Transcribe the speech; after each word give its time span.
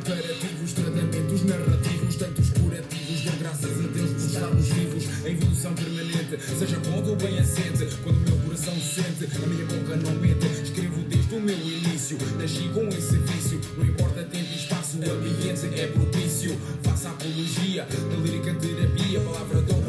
preparativos, 0.00 0.72
tratamentos 0.72 1.44
narrativos, 1.44 2.16
tantos 2.16 2.50
curativos. 2.50 3.20
Dão 3.24 3.36
graças 3.38 3.70
a 3.70 3.88
Deus 3.88 4.10
por 4.10 4.26
estarmos 4.26 4.68
vivos, 4.68 5.04
a 5.24 5.28
evolução 5.28 5.74
permanente, 5.74 6.38
seja 6.58 6.78
bom 6.80 7.04
ou 7.08 7.16
bem 7.16 7.38
assente. 7.38 7.96
Quando 8.02 8.16
o 8.16 8.30
meu 8.30 8.38
coração 8.38 8.74
sente, 8.80 9.24
a 9.24 9.46
minha 9.46 9.66
boca 9.66 9.96
não 9.96 10.12
mente. 10.20 10.46
Escrevo 10.62 11.02
desde 11.08 11.34
o 11.34 11.40
meu 11.40 11.58
início, 11.58 12.18
nasci 12.38 12.70
com 12.72 12.88
esse 12.88 13.16
vício. 13.16 13.60
Não 13.76 13.84
importa 13.84 14.24
tempo 14.24 14.48
e 14.50 14.56
espaço, 14.56 14.98
o 14.98 15.10
ambiente 15.10 15.80
é 15.80 15.86
propício. 15.88 16.56
Faça 16.82 17.10
apologia 17.10 17.84
da 17.84 18.16
lírica 18.16 18.54
terapia, 18.54 19.20
palavra 19.20 19.60
dom 19.62 19.79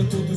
pra 0.00 0.10
tudo. 0.10 0.29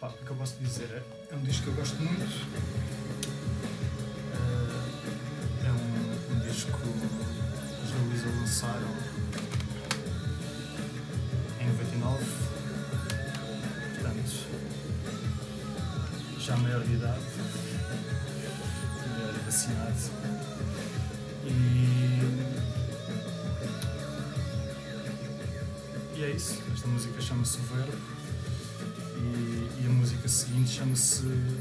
Pá, 0.00 0.08
o 0.08 0.12
que 0.24 0.30
eu 0.30 0.36
posso 0.36 0.56
dizer? 0.60 1.02
É 1.30 1.34
um 1.34 1.42
disco 1.42 1.64
que 1.64 1.68
eu 1.68 1.74
gosto 1.74 1.96
muito. 1.96 2.24
Uh, 4.34 4.74
é 5.66 5.70
um, 5.70 6.36
um 6.36 6.40
disco 6.40 6.72
que 6.72 6.88
os 7.84 7.90
da 8.22 8.30
lançaram 8.40 8.94
em 11.60 11.66
99. 11.66 12.24
Portanto, 13.94 14.34
já 16.38 16.56
maior 16.56 16.82
de 16.82 16.94
idade, 16.94 17.20
de 19.34 19.40
vacinado. 19.44 20.19
isso. 26.40 26.58
Esta 26.72 26.88
música 26.88 27.20
chama-se 27.20 27.58
O 27.58 27.62
Verbo 27.74 27.92
e, 29.18 29.82
e, 29.82 29.86
a 29.86 29.90
música 29.90 30.26
seguinte 30.26 30.70
chama-se 30.70 31.26
uh, 31.26 31.60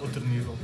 Outro 0.00 0.20
Nível. 0.26 0.58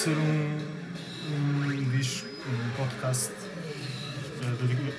ser 0.00 0.16
um, 0.16 0.58
um 1.34 1.90
disco, 1.90 2.26
um 2.26 2.70
podcast 2.74 3.32
uh, 3.32 4.56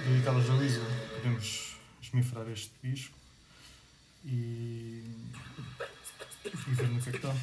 dedicado 0.08 0.38
a 0.38 0.42
Jalisa. 0.42 0.80
Podemos 1.16 1.76
esmifrar 2.00 2.48
este 2.50 2.72
disco 2.84 3.18
e, 4.24 5.04
e 6.46 6.74
ver 6.76 6.88
no 6.90 7.02
que 7.02 7.10
é 7.10 7.12
que 7.14 7.18
está. 7.18 7.34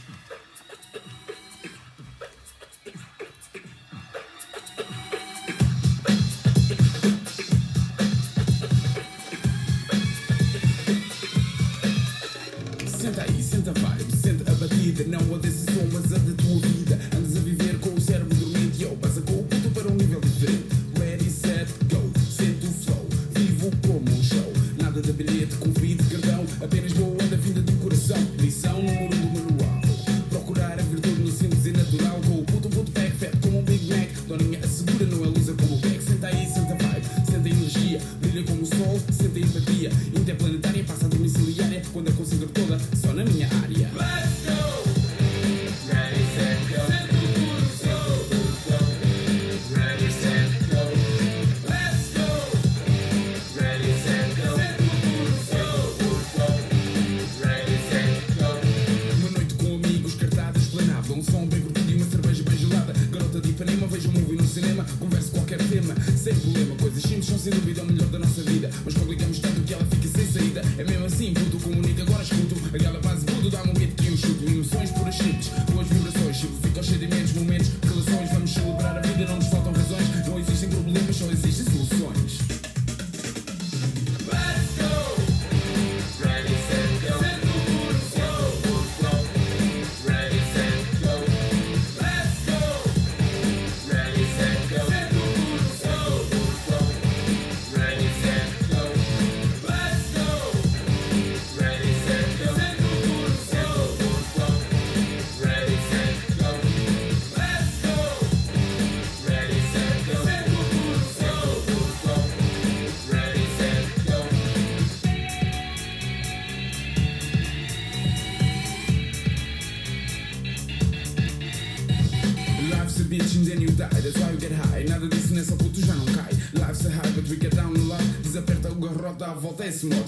Kapitalismus. 129.78 130.07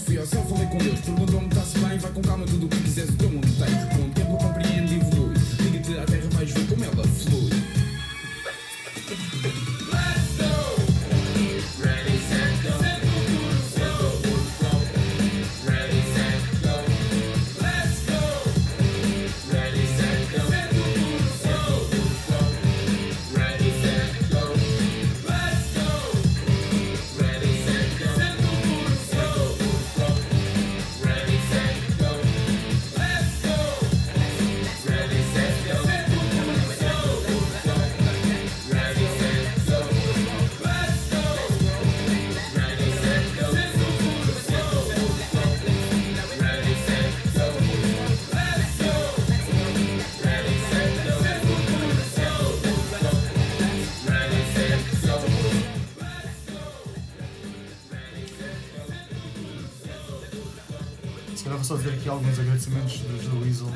alguns 62.11 62.41
agradecimentos 62.41 62.99
do 63.03 63.23
Joe 63.23 63.43
Weasel, 63.45 63.69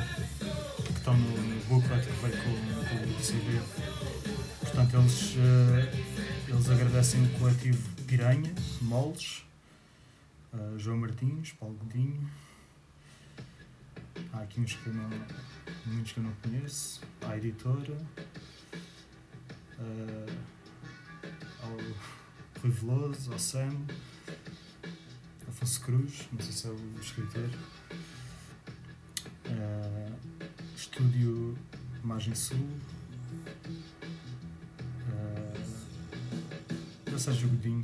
que 0.85 0.91
estão 0.91 1.15
no, 1.15 1.37
no 1.37 1.65
booklet 1.65 2.05
que 2.05 2.11
veio 2.21 2.43
com, 2.43 2.51
com 2.89 3.17
o 3.17 3.23
CD. 3.23 3.61
Portanto, 4.59 4.97
eles, 4.97 5.35
eh, 5.37 6.03
eles 6.49 6.69
agradecem 6.69 7.23
o 7.23 7.29
coletivo 7.39 7.89
Piranha, 8.05 8.53
Moles, 8.81 9.45
uh, 10.53 10.57
eh, 10.57 10.79
João 10.79 10.97
Martins, 10.97 11.53
Paulo 11.53 11.75
Godinho. 11.75 12.29
Há 14.33 14.39
aqui 14.41 14.59
uns 14.59 14.73
que 14.73 14.89
não, 14.89 15.09
muitos 15.85 16.11
que 16.11 16.19
eu 16.19 16.23
não 16.23 16.33
conheço. 16.43 17.01
A 17.21 17.37
editora. 17.37 17.97
Uh, 19.79 20.37
ao 21.63 21.71
Rui 22.61 22.71
Veloso, 22.71 23.31
ao 23.31 23.39
Sam. 23.39 23.85
Afonso 25.47 25.81
Cruz, 25.81 26.27
não 26.33 26.39
sei 26.41 26.51
se 26.51 26.67
é 26.67 26.71
o 26.71 26.99
escritor. 26.99 27.49
Estúdio 30.95 31.57
Margem 32.01 32.33
Sul, 32.33 32.57
uh, 32.57 32.61
ah, 35.11 35.53
da 37.11 37.19
Sérgio 37.19 37.49
Godinho. 37.49 37.83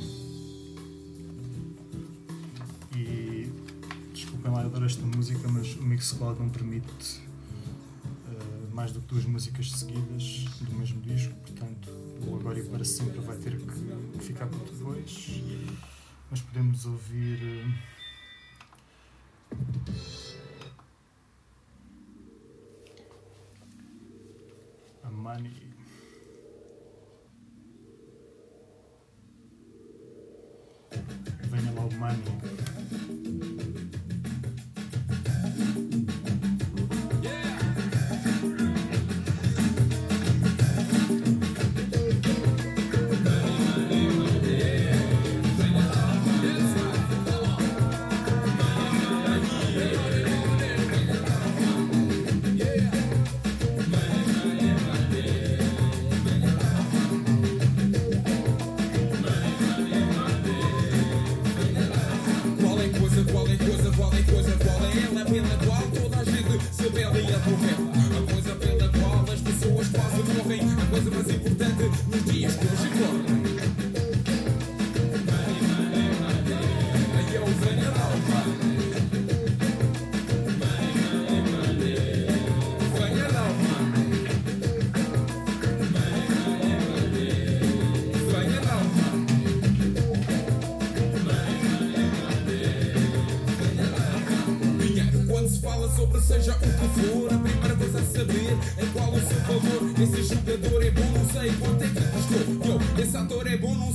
E 2.95 3.51
desculpem 4.13 4.49
lá, 4.49 4.61
eu 4.61 4.67
adoro 4.67 4.85
esta 4.85 5.05
música, 5.05 5.45
mas 5.49 5.75
o 5.75 5.83
Mixcloud 5.83 6.39
não 6.39 6.47
permite 6.47 7.21
uh, 8.27 8.73
mais 8.73 8.93
do 8.93 9.01
que 9.01 9.07
duas 9.07 9.25
músicas 9.25 9.69
seguidas 9.71 10.45
do 10.61 10.73
mesmo 10.75 11.01
disco, 11.01 11.35
portanto, 11.35 11.89
o 12.25 12.37
Agora 12.37 12.59
e 12.59 12.63
Para 12.63 12.85
Sempre 12.85 13.19
vai 13.19 13.35
ter 13.35 13.57
que 13.57 14.19
ficar 14.19 14.47
por 14.47 14.59
depois. 14.59 15.41
Mas 16.29 16.39
podemos 16.39 16.85
ouvir. 16.85 17.67
Uh, 17.67 18.00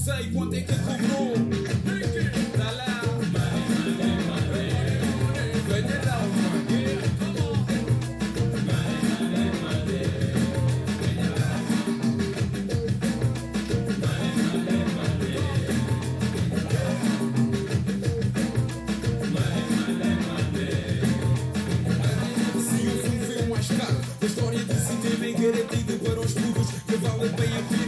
sei 0.06 0.30
quanto 0.30 0.54
é 0.54 0.60
que 0.60 0.72
cobrou. 0.72 1.34
Tá 2.56 2.70
lá. 2.70 2.86
História 24.22 24.58
de 24.58 24.74
se 24.74 24.96
terem 24.96 25.34
garantido 25.34 25.98
para 26.04 26.20
os 26.20 26.32
putos 26.32 26.70
que 26.86 26.96
vale 26.96 27.28
bem 27.28 27.56
a 27.56 27.62
pena. 27.62 27.85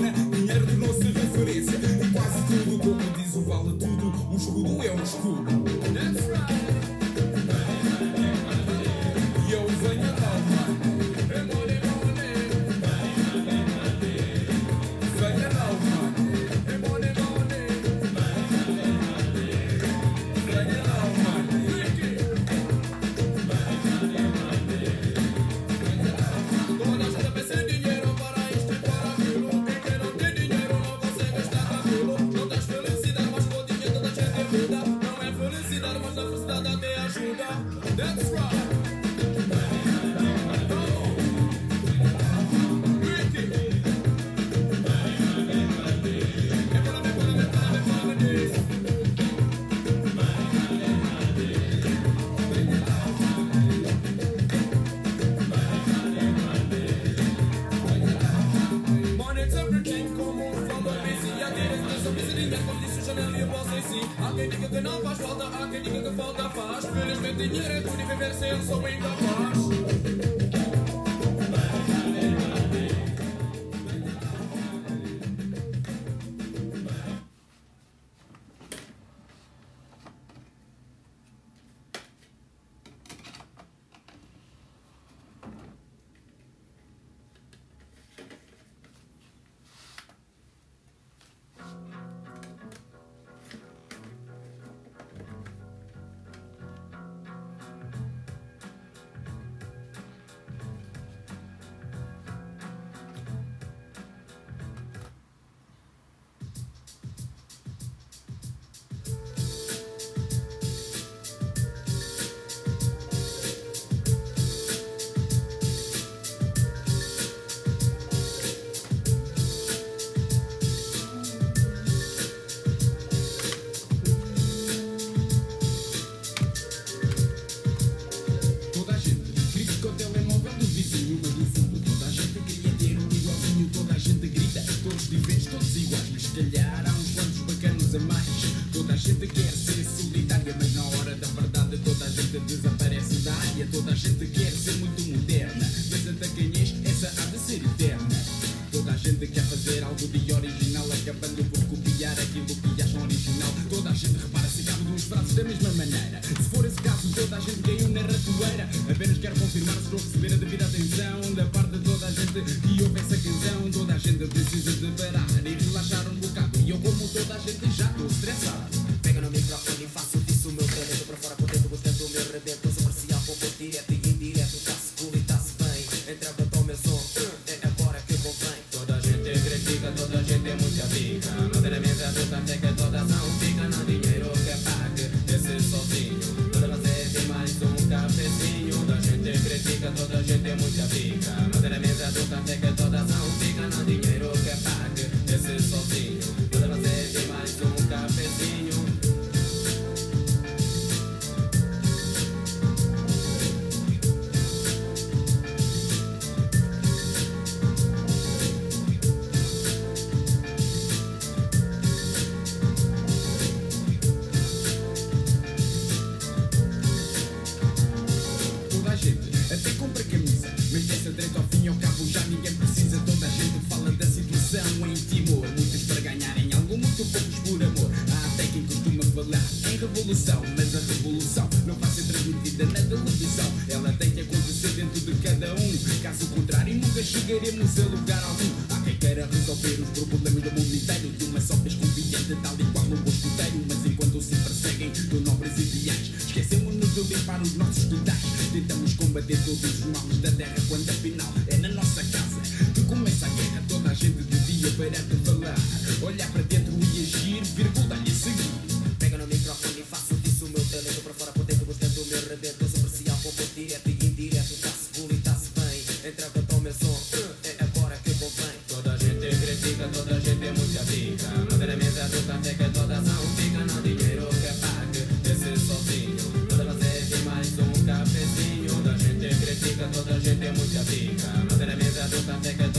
até 272.31 272.55
que 272.55 272.65
todas 272.71 273.05
não 273.05 273.23
ficam 273.37 273.65
no 273.67 273.83
dinheiro 273.83 274.27
que 274.29 274.47
é 274.47 274.53
paga 274.53 275.07
Esse 275.25 275.67
sozinho, 275.67 276.17
pode 276.49 276.65
fazer 276.65 277.05
de 277.07 277.25
mais 277.25 277.59
um 277.59 277.85
cafezinho 277.85 278.69
a 278.89 278.99
gente 278.99 279.35
critica, 279.37 279.89
toda 279.93 280.15
a 280.15 280.19
gente 280.19 280.47
é 280.47 280.53
muito 280.53 280.85
fica 280.85 281.29
Mas 281.51 281.61
ele 281.61 281.73
é 281.73 281.77
mesmo, 281.77 282.27
sabe 282.27 282.49
é 282.49 282.53
que 282.53 282.65
toda 282.65 282.78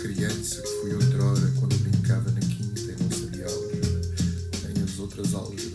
criança 0.00 0.62
que 0.62 0.68
fui 0.80 0.94
outrora 0.94 1.52
quando 1.58 1.76
brincava 1.78 2.30
na 2.30 2.40
quinta 2.40 2.80
e 2.80 3.02
não 3.02 3.10
sabia 3.10 3.46
álgebra, 3.46 4.00
em 4.70 4.82
as 4.82 4.98
outras 4.98 5.34
aulas. 5.34 5.67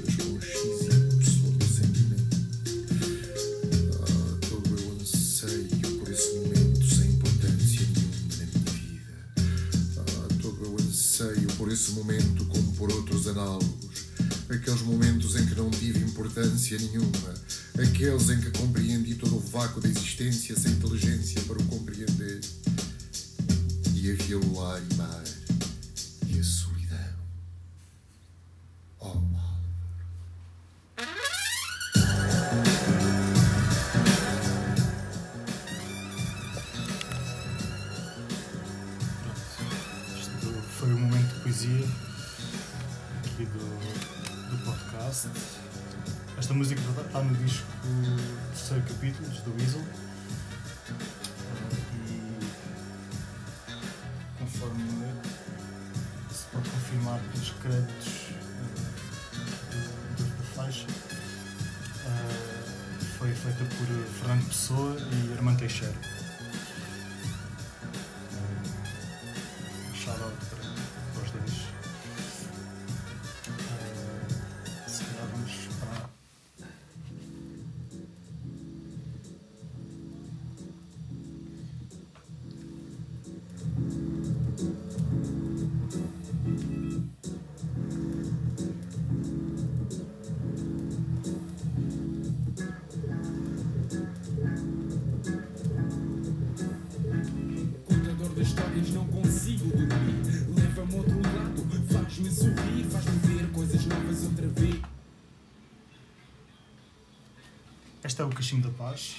nasci-me 108.53 108.61
da 108.61 108.69
paz. 108.69 109.15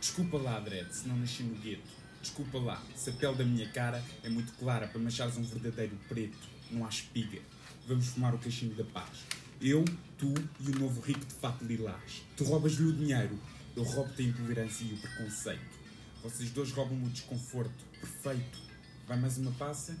Desculpa 0.00 0.36
lá, 0.36 0.60
Dredd, 0.60 0.92
se 0.92 1.08
não 1.08 1.16
nasci 1.16 1.42
no 1.42 1.54
gueto. 1.56 1.88
Desculpa 2.20 2.58
lá, 2.58 2.82
se 2.94 3.10
a 3.10 3.12
pele 3.12 3.34
da 3.36 3.44
minha 3.44 3.68
cara 3.68 4.02
é 4.22 4.28
muito 4.28 4.52
clara 4.54 4.86
para 4.86 5.00
machares 5.00 5.36
um 5.36 5.42
verdadeiro 5.42 5.96
preto, 6.08 6.36
não 6.70 6.84
há 6.84 6.88
espiga. 6.88 7.40
Vamos 7.86 8.06
fumar 8.08 8.34
o 8.34 8.38
cachimbo 8.38 8.74
da 8.74 8.84
paz. 8.84 9.24
Eu, 9.60 9.84
tu 10.18 10.32
e 10.60 10.70
o 10.70 10.78
novo 10.78 11.00
rico 11.00 11.24
de 11.24 11.34
fato 11.34 11.64
lilás. 11.64 12.22
Tu 12.36 12.44
roubas-lhe 12.44 12.86
o 12.86 12.92
dinheiro, 12.92 13.38
eu 13.76 13.82
roubo-te 13.82 14.22
a 14.22 14.26
intolerância 14.26 14.84
e 14.84 14.94
o 14.94 14.98
preconceito. 14.98 15.78
Vocês 16.22 16.50
dois 16.50 16.70
roubam-me 16.72 17.06
o 17.06 17.10
desconforto. 17.10 17.84
Perfeito. 18.00 18.58
Vai 19.06 19.18
mais 19.18 19.36
uma 19.36 19.52
passa 19.52 19.96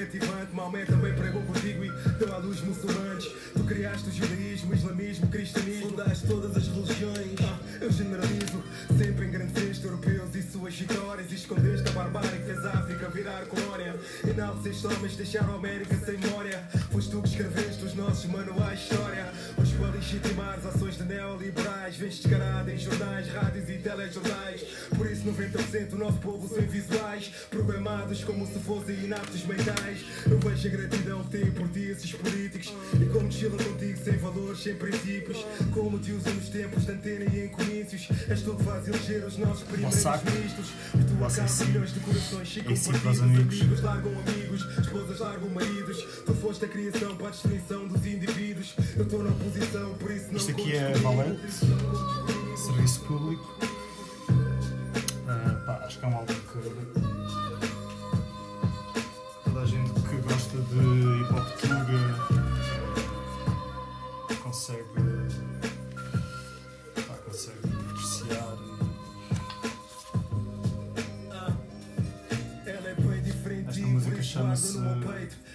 cativante, 0.00 0.54
Maomé 0.54 0.84
também 0.86 1.14
pregou 1.14 1.42
contigo 1.42 1.84
e 1.84 1.90
deu 2.18 2.34
à 2.34 2.38
luz 2.38 2.60
muçulmanos. 2.62 3.24
Tu 3.52 3.64
criaste 3.64 4.08
o 4.08 4.12
judaísmo, 4.12 4.74
islamismo, 4.74 5.26
cristianismo, 5.28 5.90
fundaste 5.90 6.26
todas 6.26 6.56
as 6.56 6.68
religiões. 6.68 7.34
Ah, 7.42 7.58
eu 7.80 7.92
generalizo, 7.92 8.62
sempre 8.96 9.26
engrandeceste 9.26 9.84
europeus 9.84 10.34
e 10.34 10.42
suas 10.42 10.74
vitórias. 10.74 11.30
E 11.30 11.34
escondeste 11.34 11.88
a 11.88 11.92
barbárie 11.92 12.38
que 12.38 12.46
fez 12.46 12.64
a 12.64 12.70
África 12.78 13.10
virar 13.10 13.44
colónia. 13.46 13.94
Enalteceste 14.26 14.86
homens, 14.86 15.16
deixaram 15.16 15.52
a 15.52 15.56
América 15.56 15.94
sem 15.96 16.16
memória. 16.16 16.58
Foste 16.90 17.10
tu 17.10 17.22
que 17.22 17.28
escreveste 17.28 17.84
os 17.84 17.94
nossos 17.94 18.24
manuais 18.24 18.78
de 18.78 18.84
história. 18.86 19.32
Hoje 19.58 19.74
para 19.76 19.90
legitimar 19.90 20.58
as 20.58 20.66
ações 20.66 20.96
de 20.96 21.04
neoliberais, 21.04 21.96
vens 21.96 22.18
descarada 22.20 22.72
em 22.72 22.78
jornais, 22.78 23.28
rádios 23.28 23.68
e 23.68 23.78
telejornais. 23.78 24.62
Por 24.96 25.10
isso 25.10 25.24
90% 25.24 25.88
do 25.88 25.98
nosso 25.98 26.18
povo 26.18 26.46
invisuais, 26.46 26.69
programados 28.20 28.24
como 28.24 28.46
se 28.46 28.58
fossem 28.60 29.04
inaptos 29.04 29.44
mentais. 29.44 30.04
Eu 30.28 30.38
vejo 30.38 30.68
a 30.68 30.70
gratidão 30.70 31.24
que 31.24 31.30
têm 31.30 31.50
por 31.50 31.68
ti 31.68 31.80
esses 31.80 32.12
políticos 32.12 32.72
e 33.00 33.04
como 33.06 33.28
desfilam 33.28 33.58
contigo 33.58 33.98
sem 34.04 34.16
valores, 34.18 34.62
sem 34.62 34.74
princípios. 34.76 35.44
Como 35.72 35.98
te 35.98 36.12
usam 36.12 36.34
nos 36.34 36.48
tempos 36.48 36.84
de 36.86 36.92
antena 36.92 37.24
e 37.32 37.44
em 37.44 37.48
comícios. 37.48 38.08
És 38.28 38.42
tu 38.42 38.54
que 38.54 38.64
faz 38.64 38.88
eleger 38.88 39.24
os 39.24 39.36
nossos 39.38 39.62
primeiros 39.64 39.94
Massacre. 39.96 40.30
ministros. 40.30 40.68
E 40.94 41.04
tu 41.04 41.24
acabas 41.24 41.60
milhões 41.66 41.94
de 41.94 42.00
corações, 42.00 42.48
ficam 42.52 42.76
si, 42.76 42.90
os 42.90 42.98
partidos, 42.98 43.20
amigos. 43.22 43.60
amigos 43.60 43.80
largam 43.82 44.12
amigos, 44.20 44.78
esposas 44.78 45.18
largam 45.20 45.48
maridos. 45.50 46.04
Tu 46.26 46.34
foste 46.34 46.64
a 46.64 46.68
criação 46.68 47.16
para 47.16 47.28
a 47.28 47.30
destruição 47.30 47.86
dos 47.88 48.06
indivíduos. 48.06 48.74
Eu 48.96 49.04
estou 49.04 49.22
na 49.22 49.30
oposição, 49.30 49.94
por 49.94 50.10
isso 50.10 50.26
não 50.28 50.36
Isto 50.36 50.50
aqui 50.50 50.72
é 50.76 50.92
valente, 50.94 51.40
serviço 52.56 53.00
público. 53.00 53.58
Ah, 55.28 55.62
pá, 55.64 55.84
acho 55.86 55.98
que 55.98 56.04
é 56.04 56.08
um 56.08 56.14
álbum 56.16 56.34
consegue, 64.60 64.84
pá, 67.08 67.14
consegue 67.24 67.58
apreciar. 67.88 68.58
Ela 72.66 72.88
é 72.90 72.94
bem 72.94 73.22
diferente 73.22 73.70
Esta 73.70 73.86
música 73.86 74.22
chama-se 74.22 74.78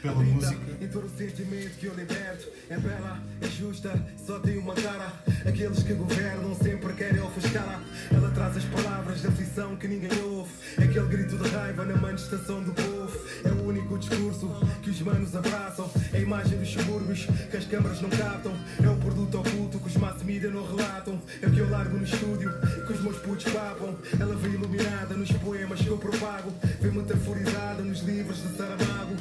Pela 0.06 0.24
Música. 0.24 0.78
Em 0.80 0.88
todo 0.88 1.06
o 1.08 1.18
sentimento 1.18 1.80
que 1.80 1.88
eu 1.88 1.96
liberto. 1.96 2.48
É 2.70 2.78
bela, 2.78 3.20
é 3.42 3.48
justa, 3.48 3.92
só 4.24 4.38
tem 4.38 4.60
uma 4.60 4.76
cara. 4.76 5.12
Aqueles 5.48 5.82
que 5.82 5.94
governam 5.94 6.56
sempre 6.56 6.94
querem 6.94 7.22
ofuscá-la. 7.22 7.82
Ela 8.12 8.30
traz 8.30 8.58
as 8.58 8.66
palavras 8.66 9.22
da 9.24 9.30
aflição 9.30 9.76
que 9.76 9.88
ninguém 9.88 10.12
ouve. 10.22 10.52
Aquele 10.78 11.08
grito 11.08 11.38
de 11.38 11.50
raiva 11.50 11.86
na 11.86 11.96
manifestação 11.96 12.62
do 12.62 12.72
povo. 12.72 13.20
É 13.44 13.50
o 13.50 13.68
único 13.68 13.98
discurso 13.98 14.48
que 14.84 14.92
os 14.92 15.02
manos 15.02 15.36
abraçam. 15.36 15.90
É 16.14 16.18
a 16.18 16.20
imagem 16.20 16.60
dos 16.60 16.70
subúrbios 16.70 17.26
que 17.50 17.58
as 17.58 17.66
câmaras 17.66 18.00
não 18.00 18.10
captam. 18.12 18.54
É 18.84 18.88
o 18.88 18.96
produto 18.98 19.40
oculto 19.40 19.80
que 19.80 19.88
os 19.88 19.98
mass 19.98 20.22
media 20.22 20.52
não 20.52 20.68
relatam. 20.68 21.20
É 21.42 21.48
o 21.48 21.52
que 21.52 21.60
eu 21.60 21.70
largo 21.72 21.98
no 21.98 22.04
estúdio 22.04 22.54
que 22.86 22.94
os 22.94 23.02
meus 23.02 23.18
putos 23.18 23.52
papam. 23.52 23.96
Ela 24.20 24.36
vem 24.36 24.54
iluminada 24.54 25.16
nos 25.16 25.32
poemas 25.32 25.82
que 25.82 25.88
eu 25.88 25.98
propago. 25.98 26.54
Vem 26.80 26.92
metaforizada 26.92 27.82
nos 27.82 28.02
livros 28.02 28.38
de 28.38 28.56
Saramago. 28.56 29.16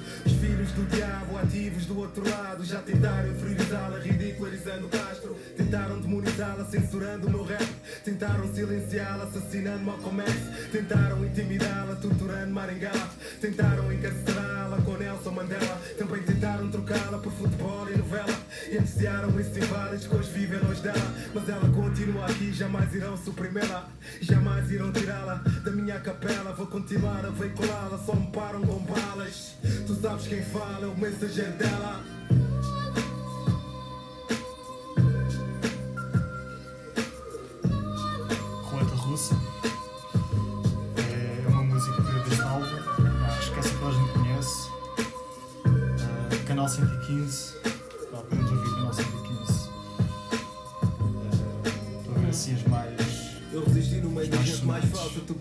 Os 0.44 0.50
filhos 0.50 0.72
do 0.72 0.84
diabo 0.94 1.38
ativos 1.38 1.86
do 1.86 1.98
outro 1.98 2.28
lado 2.28 2.62
já 2.66 2.82
tentaram 2.82 3.30
inferiorizá-la, 3.30 3.98
ridicularizando 3.98 4.88
Castro. 4.88 5.34
Tentaram 5.56 5.98
demonizá-la, 5.98 6.66
censurando 6.66 7.28
o 7.28 7.30
meu 7.30 7.44
rap. 7.44 7.66
Tentaram 8.04 8.52
silenciá-la, 8.52 9.24
assassinando 9.24 9.82
Malcolm 9.82 10.20
X. 10.20 10.34
Tentaram 10.70 11.24
intimidá-la, 11.24 11.96
torturando 11.96 12.52
Maringala. 12.52 13.10
Tentaram 13.40 13.90
encarcerá-la 13.90 14.82
Nelson 14.98 15.30
Mandela. 15.30 15.80
Também 15.98 16.22
tentaram 16.22 16.70
trocá-la 16.70 17.18
por 17.18 17.32
futebol 17.32 17.88
e 17.90 17.96
novela. 17.96 18.38
E 18.70 18.76
anunciaram 18.76 19.40
esses 19.40 19.56
inválidos 19.56 20.06
que 20.06 20.16
hoje 20.16 20.30
vivem 20.30 20.60
longe 20.60 20.80
dela. 20.80 21.14
Mas 21.34 21.48
ela 21.48 21.68
continua 21.70 22.26
aqui, 22.26 22.52
jamais 22.52 22.94
irão 22.94 23.16
suprimê-la. 23.16 23.88
Jamais 24.20 24.70
irão 24.70 24.92
tirá-la 24.92 25.42
da 25.64 25.70
minha 25.70 25.98
capela. 26.00 26.52
Vou 26.52 26.66
continuar 26.66 27.24
a 27.24 27.30
veiculá-la, 27.30 27.98
só 27.98 28.14
me 28.14 28.26
param 28.28 28.62
com 28.62 28.78
balas. 28.80 29.54
Tu 29.86 29.94
sabes 30.00 30.26
quem 30.26 30.42
fala, 30.42 30.84
é 30.84 30.86
o 30.86 30.96
mensageiro 30.96 31.52
dela. 31.52 32.02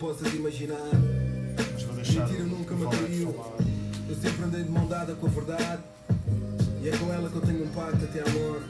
Possas 0.04 0.34
imaginar. 0.34 0.92
Mas 1.74 1.84
vou 1.84 1.96
deixar. 1.96 2.28
Mentira 2.28 2.44
nunca 2.44 2.76
me 2.76 2.86
atraiu. 2.86 3.34
falar. 3.34 3.56
Eu 4.10 4.16
sempre 4.16 4.44
andei 4.44 4.64
de 4.64 4.70
mão 4.70 4.86
dada 4.86 5.16
com 5.16 5.28
a 5.28 5.30
verdade. 5.30 5.82
E 6.82 6.90
é 6.90 6.98
com 6.98 7.14
ela 7.14 7.30
que 7.30 7.36
eu 7.38 7.42
tenho 7.42 7.64
um 7.64 7.70
pacto 7.70 8.04
até 8.04 8.20
à 8.20 8.30
morte. 8.34 8.66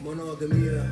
Monogamia. 0.00 0.84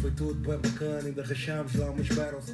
Foi 0.00 0.10
tudo 0.12 0.36
bem 0.36 0.56
bacana, 0.58 1.06
ainda 1.06 1.22
rachamos 1.22 1.74
lá 1.74 1.90
umas 1.90 2.08
barrels. 2.08 2.46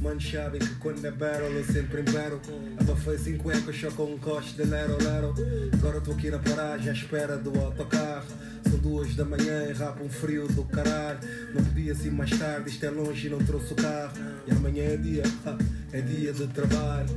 Manos 0.00 0.30
sabem 0.30 0.60
que 0.60 0.74
quando 0.76 1.04
é 1.04 1.10
barrel 1.10 1.52
eu 1.52 1.62
sempre 1.62 2.00
em 2.00 2.04
barrel. 2.04 2.40
Abafei 2.80 3.18
5 3.18 3.50
ecos 3.50 3.78
só 3.78 3.90
com 3.90 4.14
um 4.14 4.18
coste 4.18 4.54
de 4.54 4.64
lero 4.64 4.96
lero. 5.02 5.34
Agora 5.74 5.98
estou 5.98 6.14
aqui 6.14 6.30
na 6.30 6.38
paragem 6.38 6.88
à 6.88 6.92
espera 6.94 7.36
do 7.36 7.50
autocarro. 7.60 8.24
São 8.64 8.78
duas 8.78 9.14
da 9.14 9.26
manhã 9.26 9.68
e 9.68 9.72
rapa 9.74 10.02
um 10.02 10.08
frio 10.08 10.48
do 10.48 10.64
caralho. 10.64 11.18
Não 11.54 11.62
podia 11.62 11.94
ser 11.94 12.10
mais 12.10 12.30
tarde, 12.30 12.70
isto 12.70 12.86
é 12.86 12.90
longe 12.90 13.26
e 13.26 13.30
não 13.30 13.44
trouxe 13.44 13.74
o 13.74 13.76
carro. 13.76 14.14
E 14.46 14.52
amanhã 14.52 14.84
é 14.84 14.96
dia, 14.96 15.22
é 15.92 16.00
dia 16.00 16.32
de 16.32 16.46
trabalho. 16.46 17.10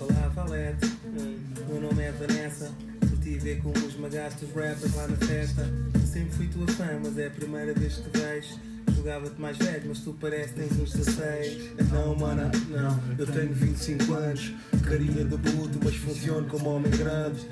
Olá, 0.00 0.28
Valete. 0.28 0.86
Meu 1.68 1.78
nome 1.78 2.02
é 2.02 2.12
Vanessa. 2.12 2.91
Ver 3.42 3.60
como 3.60 3.76
esmagaste 3.76 4.44
rappers 4.54 4.94
lá 4.94 5.08
na 5.08 5.16
festa. 5.16 5.68
Sempre 6.06 6.30
fui 6.30 6.46
tua 6.46 6.68
fã, 6.68 7.00
mas 7.02 7.18
é 7.18 7.26
a 7.26 7.30
primeira 7.30 7.74
vez 7.74 7.96
que 7.96 8.16
vejo. 8.16 8.54
Jogava-te 8.94 9.40
mais 9.40 9.58
velho, 9.58 9.82
mas 9.88 9.98
tu 9.98 10.16
parece 10.20 10.54
tens 10.54 10.70
uns 10.78 10.92
16. 10.92 11.72
Não, 11.90 12.14
mana, 12.14 12.52
não. 12.68 13.16
Eu 13.18 13.26
tenho 13.26 13.52
25 13.52 14.14
anos. 14.14 14.52
Carinha 14.86 15.24
de 15.24 15.36
puto, 15.38 15.80
mas 15.82 15.96
funciono 15.96 16.46
como 16.46 16.70
homem 16.70 16.92
grande. 16.92 17.44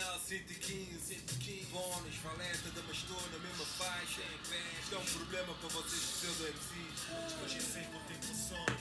Canal 0.00 0.18
115, 0.18 0.98
115 0.98 1.66
bónus, 1.70 2.16
valeta 2.24 2.70
da 2.74 2.80
Bastou 2.88 3.20
na 3.32 3.38
mesma 3.38 3.66
faixa. 3.76 4.22
Isto 4.80 4.94
é 4.94 4.98
um 4.98 5.04
problema 5.04 5.52
para 5.60 5.68
vocês 5.68 6.02
pseudo 6.02 6.42
MCs. 6.44 7.00
Hoje 7.44 7.56
em 7.58 7.60
sempre 7.60 7.98
tem 8.08 8.16
funções. 8.22 8.80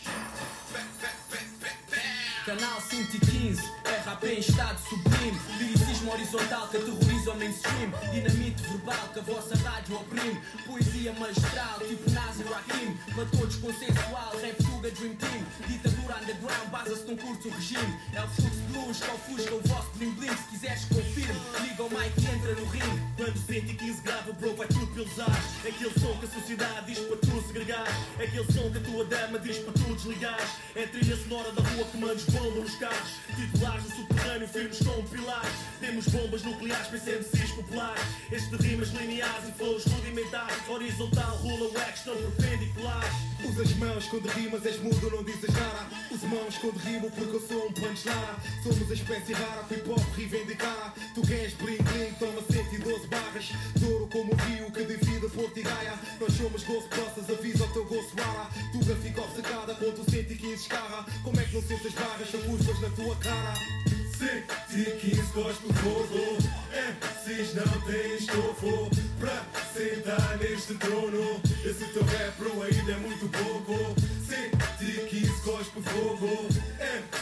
Canal 2.46 2.80
115, 2.80 3.62
é 3.62 3.79
rap 4.06 4.24
em 4.26 4.40
estado 4.40 4.80
sublime. 4.88 5.40
Lyricismo 5.58 6.12
horizontal 6.12 6.68
que 6.68 6.78
aterroriza 6.78 7.32
o 7.32 7.38
mainstream. 7.38 7.92
Dinamite 8.12 8.62
verbal 8.64 9.10
que 9.14 9.20
a 9.20 9.24
vossa 9.24 9.56
rádio 9.58 9.96
oprime. 9.96 10.42
Poesia 10.66 11.14
magistral, 11.14 11.80
tipo 11.88 12.10
Nazi 12.12 12.44
Rakim 12.44 12.98
Para 13.14 13.26
todos 13.26 13.56
consensual, 13.58 14.32
rap 14.42 14.64
Tuga 14.64 14.92
Dream 14.92 15.16
Team. 15.16 15.46
Ditadura 15.68 16.16
underground, 16.22 16.70
basa-se 16.72 17.06
num 17.06 17.18
curto 17.18 17.50
regime. 17.50 18.00
É 18.14 18.24
o 18.24 18.28
fluxo 18.28 18.60
blues 18.70 19.00
que 19.00 19.12
ofusca 19.12 19.56
o 19.56 19.62
vosso 19.68 19.92
bling 19.96 20.12
bling. 20.12 20.30
Se 20.30 20.44
quiseres 20.50 20.86
confirme, 20.86 21.40
liga 21.62 21.84
o 21.84 21.90
mic 21.90 22.14
e 22.18 22.36
entra 22.36 22.56
no 22.56 22.66
ringue 22.70 23.02
Quando 23.18 23.38
115 23.38 24.02
grava, 24.02 24.34
bro, 24.34 24.56
vai 24.56 24.68
tudo 24.68 24.88
pelos 24.88 25.20
ares. 25.20 25.68
Aquele 25.68 26.00
som 26.00 26.18
que 26.18 26.26
a 26.26 26.30
sociedade 26.30 26.86
diz 26.86 27.00
para 27.00 27.18
tu 27.18 27.48
segregares. 27.48 27.94
Aquele 28.16 28.54
som 28.54 28.72
que 28.72 28.78
a 28.78 28.82
tua 28.82 29.06
dama 29.06 29.40
diz 29.40 29.58
para 29.60 29.74
tu 29.74 29.94
desligares. 29.94 30.50
É 30.76 30.84
a 30.84 30.88
trilha 30.88 31.18
sonora 31.18 31.52
da 31.52 31.62
rua 31.62 31.86
que 31.86 31.98
mandes 31.98 32.26
bomba 32.26 32.60
nos 32.62 32.76
carros. 32.76 33.12
Titulares 33.36 33.89
subterrâneo, 33.90 34.48
firmes 34.48 34.80
como 34.80 35.04
pilares. 35.04 35.52
Temos 35.80 36.06
bombas 36.08 36.44
nucleares, 36.44 36.88
PCMCs 36.88 37.52
populares. 37.52 38.04
Este 38.32 38.56
rimas 38.58 38.90
lineares 38.90 39.50
e 39.50 39.52
flows 39.54 39.86
rudimentares. 39.86 40.58
Horizontal, 40.68 41.38
rula, 41.38 41.70
wax, 41.74 42.00
estão 42.00 42.16
perpendiculares. 42.16 43.14
Usa 43.48 43.64
as 43.64 43.74
mãos 43.76 44.06
quando 44.06 44.28
rimas, 44.30 44.66
és 44.66 44.82
mudo, 44.82 45.10
não 45.12 45.24
dizes 45.24 45.54
nada. 45.54 45.88
Usa 46.12 46.28
mãos 46.28 46.58
quando 46.58 46.78
rimo, 46.78 47.10
porque 47.12 47.36
eu 47.36 47.48
sou 47.48 47.68
um 47.68 47.74
punchline. 47.74 48.36
Somos 48.64 48.92
a 48.92 48.94
espécie 48.94 49.34
rara, 49.34 49.66
hip 49.72 49.90
hop 49.90 50.18
reivindicar. 50.18 50.94
Tu 51.16 51.22
queres 51.22 51.54
bling 51.54 51.78
bling, 51.78 52.14
toma 52.20 52.42
112 52.42 53.08
barras. 53.08 53.50
Douro 53.80 54.08
como 54.08 54.34
o 54.34 54.36
rio 54.36 54.72
que 54.72 54.84
divide 54.84 55.30
Porto 55.30 55.58
e 55.58 55.64
Gaia. 55.64 55.94
Nós 56.20 56.34
somos 56.34 56.64
Ghostbusters, 56.64 57.30
avisa 57.30 57.64
o 57.64 57.74
teu 57.74 57.86
Ghostwara. 57.86 58.50
Tuga 58.72 58.96
fica 58.96 59.22
obcecada 59.22 59.76
quando 59.76 60.00
o 60.00 60.12
115 60.12 60.54
escarra. 60.54 61.06
Como 61.24 61.40
é 61.40 61.44
que 61.44 61.56
não 61.56 61.62
sentes 61.62 61.86
as 61.86 61.94
barras, 61.94 62.30
são 62.30 62.82
na 62.82 62.90
tua 62.96 63.16
cara? 63.18 63.99
115 64.20 65.32
cospe 65.32 65.74
fogo. 65.76 66.38
MCs 66.74 67.54
não 67.54 67.82
têm 67.84 68.16
estofo 68.18 68.90
para 69.18 69.46
sentar 69.74 70.38
neste 70.40 70.74
trono. 70.74 71.40
Esse 71.64 71.86
teu 71.94 72.04
rap 72.04 72.36
pro 72.36 72.62
ainda 72.62 72.92
é 72.92 72.98
muito 72.98 73.30
pouco. 73.30 73.96
115 74.28 75.42
cospe 75.42 75.82
fogo. 75.82 76.48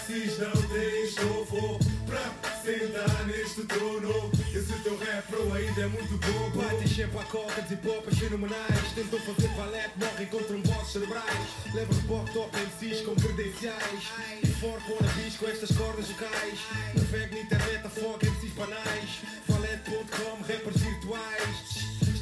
MCs 0.07 0.39
não 0.39 0.61
têm 0.69 1.03
estofo 1.03 1.79
para 2.07 2.51
sentar 2.63 3.27
neste 3.27 3.63
trono. 3.63 4.31
Esse 4.53 4.73
teu 4.83 4.97
rap 4.97 5.27
pro 5.27 5.53
ainda 5.53 5.81
é 5.81 5.87
muito 5.87 6.17
pouco. 6.17 6.57
Batem 6.57 6.87
sempre 6.87 7.19
a 7.19 7.23
coca 7.23 7.61
de 7.61 7.73
hip 7.73 8.15
fenomenais. 8.15 8.91
Tentam 8.95 9.19
fazer 9.19 9.49
valete, 9.49 9.91
morrem 9.97 10.27
com 10.27 10.37
tromboses 10.43 10.91
cerebrais. 10.93 11.49
Levam 11.73 11.95
reboque 11.97 12.33
top 12.33 12.57
MCs 12.57 13.01
com 13.01 13.15
credenciais. 13.15 14.03
E 14.41 14.47
forcam 14.47 14.97
a 14.99 15.13
bis 15.13 15.35
com 15.37 15.47
estas 15.47 15.71
cordas 15.77 16.07
vocais. 16.07 16.59
Navego 16.95 17.35
na 17.35 17.41
internet 17.41 17.85
a 17.85 17.89
foca 17.89 18.25
MCs 18.25 18.53
banais. 18.53 19.09
Valete.com, 19.47 20.41
rappers 20.41 20.81
virtuais. 20.81 21.66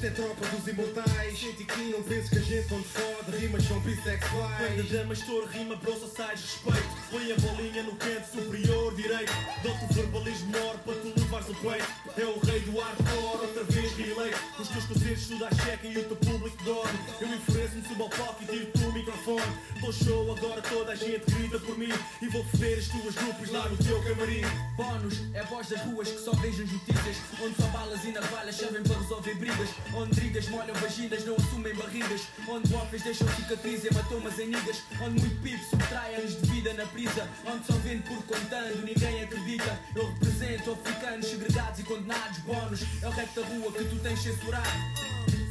É 0.05 0.09
tropa 0.11 0.45
dos 0.45 0.67
imortais. 0.67 1.35
Gente 1.35 1.63
aqui 1.63 1.89
não 1.89 2.03
penso 2.03 2.29
que 2.29 2.37
a 2.37 2.41
gente 2.41 2.71
onde 2.71 2.87
fode. 2.89 3.37
Rimas 3.37 3.63
são 3.63 3.81
Quando 3.81 3.95
bissexuais. 3.95 4.91
dama 4.91 5.13
estoura, 5.13 5.47
rima, 5.47 5.75
bro, 5.77 5.99
só 5.99 6.07
sais 6.07 6.41
respeito. 6.41 6.89
Põe 7.09 7.31
a 7.31 7.35
bolinha 7.37 7.81
no 7.81 7.95
canto 7.95 8.31
superior 8.31 8.95
direito. 8.95 9.33
Dou-te 9.63 9.83
o 9.83 9.93
verbalismo 9.95 10.51
maior 10.51 10.77
para 10.77 10.93
tu 10.93 11.11
levares 11.17 11.49
o 11.49 11.55
peito. 11.55 12.21
É 12.21 12.23
o 12.23 12.39
rei 12.39 12.59
do 12.59 12.79
hardcore, 12.79 13.47
outra 13.47 13.63
vez 13.63 13.84
reeleito. 14.05 14.39
Os 14.59 14.67
teus 14.67 14.85
concertos 14.85 15.27
tudo 15.27 15.45
à 15.45 15.49
checa 15.51 15.87
e 15.87 15.97
o 15.97 16.03
teu 16.03 16.15
público 16.17 16.63
dorme. 16.63 16.99
Eu 17.19 17.27
enfureço-me, 17.27 17.87
subo 17.87 18.03
ao 18.03 18.09
palco 18.09 18.43
e 18.43 18.45
tiro-te 18.45 18.83
o 18.83 18.93
microfone. 18.93 19.57
Dou 19.81 19.93
show, 19.93 20.35
agora 20.35 20.61
toda 20.61 20.91
a 20.91 20.95
gente 20.95 21.25
grita 21.31 21.59
por 21.59 21.77
mim. 21.77 21.93
E 22.21 22.27
vou 22.27 22.43
foder 22.45 22.79
as 22.79 22.87
tuas 22.87 23.15
grupos 23.15 23.51
lá 23.51 23.69
no 23.69 23.77
teu 23.77 24.01
camarim. 24.03 24.45
Bónus 24.77 25.21
é 25.33 25.43
voz 25.43 25.69
das 25.69 25.81
ruas 25.81 26.09
que 26.09 26.19
só 26.19 26.31
vejo 26.33 26.63
as 26.63 26.71
notícias 26.71 27.17
Onde 27.41 27.55
só 27.55 27.67
balas 27.67 28.03
e 28.03 28.11
navalhas 28.11 28.55
servem 28.55 28.83
para 28.83 28.97
resolver 28.97 29.35
brigas 29.35 29.69
Onde 29.93 30.19
brigas 30.19 30.49
molham 30.49 30.75
vaginas, 30.75 31.25
não 31.25 31.35
assumem 31.35 31.73
barrigas 31.75 32.21
Onde 32.47 32.67
bofes 32.67 33.03
deixam 33.03 33.27
cicatriz 33.35 33.83
e 33.83 33.87
hematomas 33.87 34.37
em 34.39 34.47
nigas 34.47 34.81
Onde 35.01 35.21
muito 35.21 35.41
pipo 35.41 35.63
subtrai 35.69 36.15
anos 36.15 36.41
de 36.41 36.51
vida 36.51 36.73
na 36.73 36.85
prisa 36.87 37.29
Onde 37.45 37.65
só 37.65 37.73
vendo 37.73 38.03
por 38.03 38.23
contando, 38.23 38.85
ninguém 38.85 39.23
acredita 39.23 39.79
Eu 39.95 40.07
represento 40.11 40.71
africanos 40.71 41.25
segregados 41.25 41.79
e 41.79 41.83
condenados 41.83 42.37
Bónus 42.39 42.81
é 43.01 43.07
o 43.07 43.11
rap 43.11 43.33
da 43.33 43.45
rua 43.45 43.71
que 43.71 43.83
tu 43.85 43.94
tens 43.99 44.21
censurado 44.21 44.67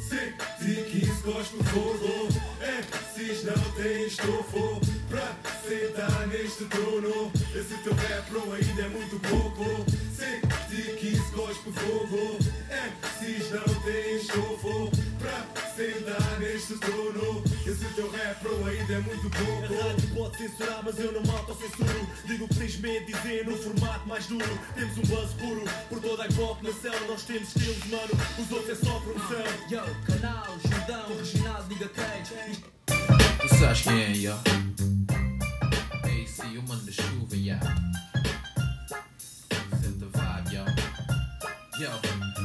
115 0.08 1.22
cospe 1.22 1.64
fogo 1.64 2.28
MCs 2.60 3.44
não 3.44 3.70
têm 3.72 4.06
estofo. 4.06 4.80
Pra 5.08 5.36
sentar 5.68 6.26
neste 6.26 6.64
trono 6.64 7.30
Esse 7.54 7.76
teu 7.84 7.94
rap 7.94 8.30
ainda 8.52 8.82
é 8.82 8.88
muito 8.88 9.20
pouco 9.20 9.84
115 10.74 11.30
cospe 11.32 11.70
fogo. 11.72 12.38
MCs 12.68 13.50
não 13.50 13.80
têm 13.82 14.16
estofo 14.16 14.90
Pra 15.18 15.46
sentar 15.76 16.40
neste 16.40 16.76
trono. 16.78 17.44
Esse 17.64 17.84
teu 17.94 18.10
rap 18.10 18.40
pro 18.40 18.66
ainda 18.66 18.92
é 18.92 18.98
muito 19.00 19.30
pouco. 19.30 19.64
A 19.64 19.88
rádio 19.88 20.08
pode 20.14 20.36
censurar 20.36 20.82
mas 20.84 20.98
eu 20.98 21.12
não 21.12 21.22
me 21.22 21.30
autocensuro 21.30 22.08
Digo 22.26 22.44
o 22.44 22.48
que 22.48 22.54
tens 22.56 22.76
medo 22.78 23.06
de 23.06 23.12
dizer 23.12 23.46
no 23.46 23.56
formato 23.56 24.08
mais 24.08 24.26
duro. 24.26 24.58
Temos 24.74 24.98
um 24.98 25.02
buzz 25.02 25.30
puro 25.34 25.62
por 25.88 26.00
toda 26.00 26.24
a 26.24 26.26
hip-hop 26.26 26.62
na 26.62 26.72
cela 26.72 27.00
Nós 27.06 27.22
temos 27.22 27.56
estilos 27.56 27.84
mano, 27.86 28.10
os 28.38 28.50
outros 28.50 28.70
é 28.70 28.84
só 28.84 28.98
promoção. 29.00 29.44
Yo, 29.70 29.82
canal, 30.06 30.58
Jordão, 30.68 31.16
Reginaldo, 31.16 31.68
Liga 31.68 31.88
Cage 31.88 32.64
Tu 33.40 33.48
sabes 33.58 33.82
quem 33.82 34.02
é, 34.02 34.16
yo? 34.16 34.34
AC, 36.04 36.58
o 36.58 36.68
mano 36.68 36.82
da 36.82 36.92
chuva, 36.92 37.36
ya. 37.36 37.60
Yo, 41.76 41.90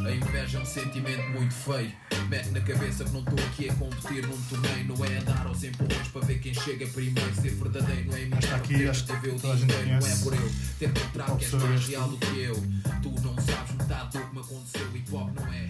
a 0.07 0.11
inveja 0.11 0.57
é 0.57 0.61
um 0.61 0.65
sentimento 0.65 1.29
muito 1.29 1.53
feio. 1.53 1.91
Mete 2.29 2.49
na 2.49 2.61
cabeça 2.61 3.03
que 3.03 3.11
não 3.11 3.19
estou 3.19 3.37
aqui 3.45 3.69
a 3.69 3.75
competir 3.75 4.25
num 4.25 4.41
torneio. 4.43 4.85
Não 4.87 5.05
é 5.05 5.17
a 5.19 5.21
dar 5.21 5.45
aos 5.45 5.63
empurrões 5.63 6.07
para 6.07 6.25
ver 6.25 6.39
quem 6.39 6.51
chega 6.51 6.87
primeiro. 6.87 7.35
Ser 7.35 7.51
verdadeiro 7.51 8.07
não 8.07 8.17
é 8.17 8.21
imitar 8.23 8.43
Está 8.43 8.55
aqui, 8.55 8.73
o 8.73 8.77
que 8.77 8.89
acho 8.89 9.05
que 9.05 9.29
toda 9.29 9.53
a 9.53 9.55
gente. 9.55 9.71
Não 9.71 10.07
é 10.07 10.15
por 10.23 10.33
eu 10.33 10.51
ter 10.79 10.89
mostrado 10.89 11.37
que 11.37 11.45
és 11.45 11.53
mais 11.53 11.87
real 11.87 12.09
do 12.09 12.17
que 12.17 12.39
eu. 12.39 12.55
Tu 13.03 13.09
não 13.21 13.35
sabes 13.35 13.75
metade 13.77 14.17
do 14.17 14.25
que 14.25 14.33
me 14.33 14.41
aconteceu. 14.41 14.95
Hip 14.95 15.15
hop 15.15 15.29
não 15.39 15.53
é 15.53 15.67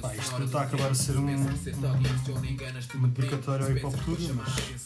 Pá, 0.00 0.14
isto 0.14 0.24
sonora 0.26 0.44
está 0.44 0.60
a 0.60 0.62
acabar 0.64 0.90
a 0.90 0.94
ser 0.94 1.16
um- 1.16 1.26
enganas-te 2.44 2.96
uma 2.96 3.08
dedicatória 3.08 3.64
ao 3.66 3.72
hip 3.72 3.86
hop 3.86 3.94
tudo, 4.04 4.34
mas-. 4.34 4.80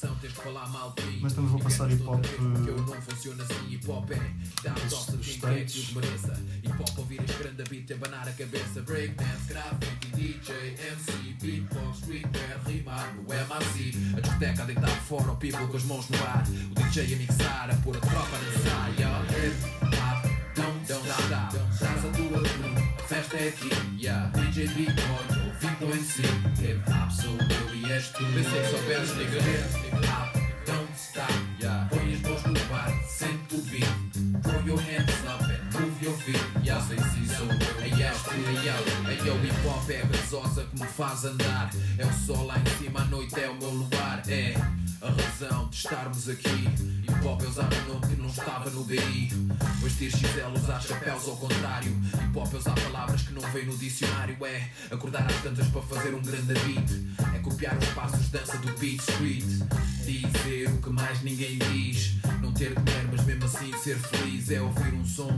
Mas 1.21 1.33
também 1.33 1.51
vou 1.51 1.61
passar 1.61 1.91
hip 1.91 2.03
hop, 2.05 2.25
eh, 2.25 2.29
não 2.87 3.01
assim. 3.43 3.55
É 4.65 4.69
dar 4.69 4.75
dos- 4.75 4.93
States. 5.27 5.77
os 5.77 5.93
mereça. 5.95 6.43
Hip 6.63 6.83
hop 6.83 6.99
ouvir 6.99 7.21
este 7.25 7.39
grande 7.43 7.65
beat, 7.71 7.91
abanar 7.93 8.29
a 8.29 8.33
discoteca 14.21 14.63
a 14.63 14.67
deitar 14.67 14.91
fora 15.09 15.33
o 15.33 15.37
people 15.37 15.67
com 15.67 15.77
as 15.77 15.85
mãos 15.85 16.09
no 16.11 16.19
ar. 16.25 16.45
O 16.71 16.75
DJ 16.89 17.15
a 17.15 17.17
mixar, 17.17 17.71
a 17.71 17.75
pôr 17.77 17.97
a 17.97 18.01
tropa 18.01 18.37
a 18.37 18.39
dançar. 18.39 18.93
Yeah. 18.99 19.25
Hip 19.25 19.57
hop, 19.97 20.25
don't, 20.57 20.87
stop. 21.27 21.57
Traz 21.79 22.05
a 22.05 22.09
tua 22.11 22.39
a 22.39 22.84
festa 23.07 23.37
é 23.37 23.49
aqui. 23.49 23.71
Yeah. 24.01 24.31
DJ 24.35 24.69
B-Boy, 24.69 25.25
ouvindo 25.47 25.95
MC. 25.95 26.23
Hip 26.23 26.81
hop, 26.91 27.11
sou 27.11 27.33
eu 27.33 27.75
e 27.75 27.93
és 27.93 28.09
tu. 28.09 28.25
Pensei 28.25 28.63
que 28.63 28.71
soubesses, 28.71 29.17
nigga. 29.17 29.39
Hip 29.39 29.97
hop, 30.09 30.33
don't 30.67 30.93
stop. 30.97 31.33
Yeah. 31.61 31.89
Põe 31.91 32.15
as 32.15 32.21
mãos 32.21 32.43
no 32.45 32.61
bar, 32.69 32.91
sente 33.07 33.55
o 33.55 33.63
beat. 33.63 34.43
Throw 34.43 34.61
your 34.67 34.81
hands 34.81 35.25
up 35.27 35.43
and 35.45 35.81
move 35.81 36.03
your 36.03 36.17
feet. 36.19 36.41
Yeah, 36.65 36.81
sei 36.81 36.99
se 36.99 37.35
sou 37.35 37.47
eu. 37.47 37.84
Yo. 38.35 38.75
Hey, 39.09 39.17
yo, 39.25 39.35
hip 39.45 39.55
hop 39.65 39.89
é 39.89 40.03
a 40.03 40.07
gasosa 40.07 40.65
que 40.65 40.81
me 40.81 40.87
faz 40.89 41.25
andar. 41.25 41.71
É 41.97 42.05
o 42.05 42.13
sol 42.13 42.45
lá 42.47 42.59
em 42.59 42.83
cima, 42.83 43.03
a 43.03 43.05
noite 43.05 43.39
é 43.39 43.49
o 43.49 43.55
meu 43.55 43.71
lugar. 43.71 44.25
É 44.29 44.55
a 45.01 45.09
razão 45.09 45.69
de 45.69 45.77
estarmos 45.77 46.29
aqui. 46.29 46.69
Hip 47.05 47.25
hop 47.25 47.41
usar 47.43 47.69
um 47.73 47.93
nome 47.93 48.07
que 48.09 48.21
não 48.21 48.29
estava 48.29 48.69
no 48.71 48.83
BI. 48.83 49.31
Vestir 49.81 50.11
XL, 50.11 50.53
usar 50.57 50.81
chapéus 50.83 51.29
ao 51.29 51.37
contrário. 51.37 51.93
Hip 51.93 52.37
hop 52.37 52.53
usar 52.55 52.75
palavras 52.75 53.23
que 53.23 53.33
não 53.33 53.43
vêm 53.53 53.67
no 53.67 53.77
dicionário. 53.77 54.37
É 54.45 54.69
acordar 54.91 55.25
às 55.27 55.41
tantas 55.41 55.69
para 55.69 55.83
fazer 55.83 56.13
um 56.13 56.23
grande 56.23 56.55
beat. 56.55 57.37
É 57.37 57.39
copiar 57.39 57.79
os 57.79 57.89
passos 57.91 58.31
dança 58.31 58.59
do 58.59 58.73
Beat 58.79 58.99
Street. 58.99 59.45
Dizer 60.05 60.71
o 60.71 60.83
que 60.83 60.91
mais 60.91 61.23
ninguém 61.23 61.57
diz. 61.59 62.17
Não 62.43 62.53
ter 62.53 62.75
dinheiro, 62.75 63.11
mas 63.13 63.25
mesmo 63.27 63.45
assim 63.45 63.73
ser 63.79 63.97
feliz. 63.97 64.51
É 64.51 64.61
ouvir 64.61 64.93
um 64.93 65.07
som 65.07 65.31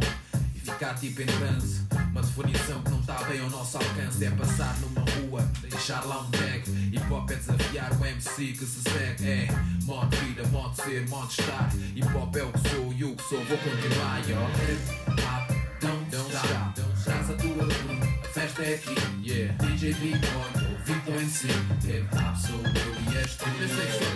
e 0.55 0.61
ficar 0.61 0.95
tipo 0.95 1.21
em 1.21 1.27
transe. 1.27 1.85
Definição 2.27 2.83
que 2.83 2.91
não 2.91 3.01
está 3.01 3.15
bem 3.25 3.41
ao 3.41 3.51
nosso 3.51 3.77
alcance. 3.77 4.25
É 4.25 4.31
passar 4.31 4.77
numa 4.81 5.01
rua, 5.01 5.51
deixar 5.63 6.05
lá 6.05 6.21
um 6.21 6.31
tag. 6.31 6.71
Hip 6.93 7.13
hop 7.13 7.31
é 7.31 7.35
desafiar 7.35 7.93
o 7.93 8.05
MC 8.05 8.53
que 8.53 8.67
se 8.67 8.83
segue. 8.83 9.25
É 9.25 9.49
modo 9.85 10.09
de 10.09 10.17
vida, 10.25 10.47
modo 10.49 10.75
de 10.75 10.83
ser, 10.83 11.09
modo 11.09 11.29
de 11.29 11.41
estar. 11.41 11.73
Hip 11.95 12.17
hop 12.17 12.37
é 12.37 12.43
o 12.43 12.53
que 12.53 12.69
sou 12.69 12.93
e 12.93 13.05
o 13.05 13.17
que 13.17 13.23
sou. 13.23 13.45
Vou 13.45 13.59
continuar, 13.59 14.19
yo. 14.29 14.37
Hip 14.37 15.11
hop, 15.23 15.81
don't, 15.81 16.11
don't 16.11 16.35
stop. 16.35 16.81
Traz 17.05 17.31
a 17.31 17.35
tua 17.35 17.65
a 17.65 18.29
festa 18.29 18.63
é 18.63 18.75
aqui. 18.75 18.95
Yeah, 19.25 19.55
DJ 19.65 19.95
B-Boy, 19.95 20.65
ouvindo 20.71 21.11
o 21.11 21.21
MC. 21.21 21.47
Hip 21.47 22.09
hop 22.13 22.37
sou 22.37 22.61
eu 22.61 23.13
e 23.13 23.17
és 23.17 23.35
tu. 23.37 23.45
Pensei 23.45 23.87
que. 23.87 24.07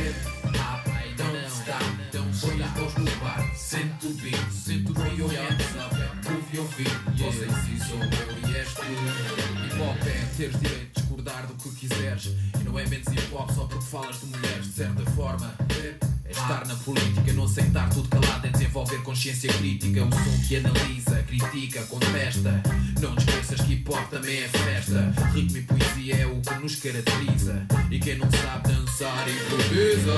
Hip 0.00 0.58
hop, 0.58 0.82
don't 1.16 1.46
stop. 1.46 2.02
Põe 2.40 2.62
as 2.62 2.72
mãos 2.72 2.94
no 2.96 3.20
bar, 3.20 3.54
sente 3.54 4.06
o 4.06 4.14
beat. 4.14 4.50
Sente 4.50 4.90
o 4.90 4.94
throw 4.94 6.11
your 6.52 6.66
feet. 6.66 6.92
Yeah, 7.16 7.32
sei 7.32 7.48
se 7.48 7.88
sou 7.88 7.98
eu 7.98 8.50
e 8.50 8.56
és 8.56 8.74
tu. 8.74 8.82
Hip 8.82 9.80
hop 9.80 9.96
é 10.06 10.36
teres 10.36 10.60
direito 10.60 10.94
de 10.94 11.00
discordar 11.00 11.46
do 11.46 11.54
que 11.54 11.70
quiseres. 11.70 12.26
E 12.60 12.64
não 12.64 12.78
é 12.78 12.86
menos 12.86 13.06
hip 13.08 13.34
hop 13.34 13.50
só 13.50 13.64
porque 13.64 13.84
falas 13.84 14.20
de 14.20 14.26
mulheres. 14.26 14.66
De 14.66 14.72
certa 14.72 15.10
forma, 15.12 15.54
é 15.70 16.30
estar 16.30 16.66
na 16.66 16.74
política, 16.76 17.32
não 17.32 17.44
aceitar 17.44 17.88
tudo 17.90 18.08
calado, 18.08 18.46
é 18.46 18.50
desenvolver 18.50 19.02
consciência 19.02 19.52
crítica. 19.52 20.04
Um 20.04 20.10
som 20.10 20.48
que 20.48 20.56
analisa, 20.56 21.22
critica, 21.22 21.82
contesta. 21.84 22.62
Não 23.00 23.14
esqueças 23.16 23.60
que 23.62 23.74
hip 23.74 23.90
hop 23.90 24.08
também 24.10 24.42
é 24.42 24.48
festa. 24.48 25.12
Ritmo 25.32 25.58
e 25.58 25.62
poesia 25.62 26.16
é 26.16 26.26
o 26.26 26.40
que 26.40 26.54
nos 26.54 26.76
caracteriza. 26.76 27.66
E 27.90 27.98
quem 27.98 28.16
não 28.16 28.30
sabe 28.30 28.72
dançar, 28.72 29.26
improvisa. 29.28 30.12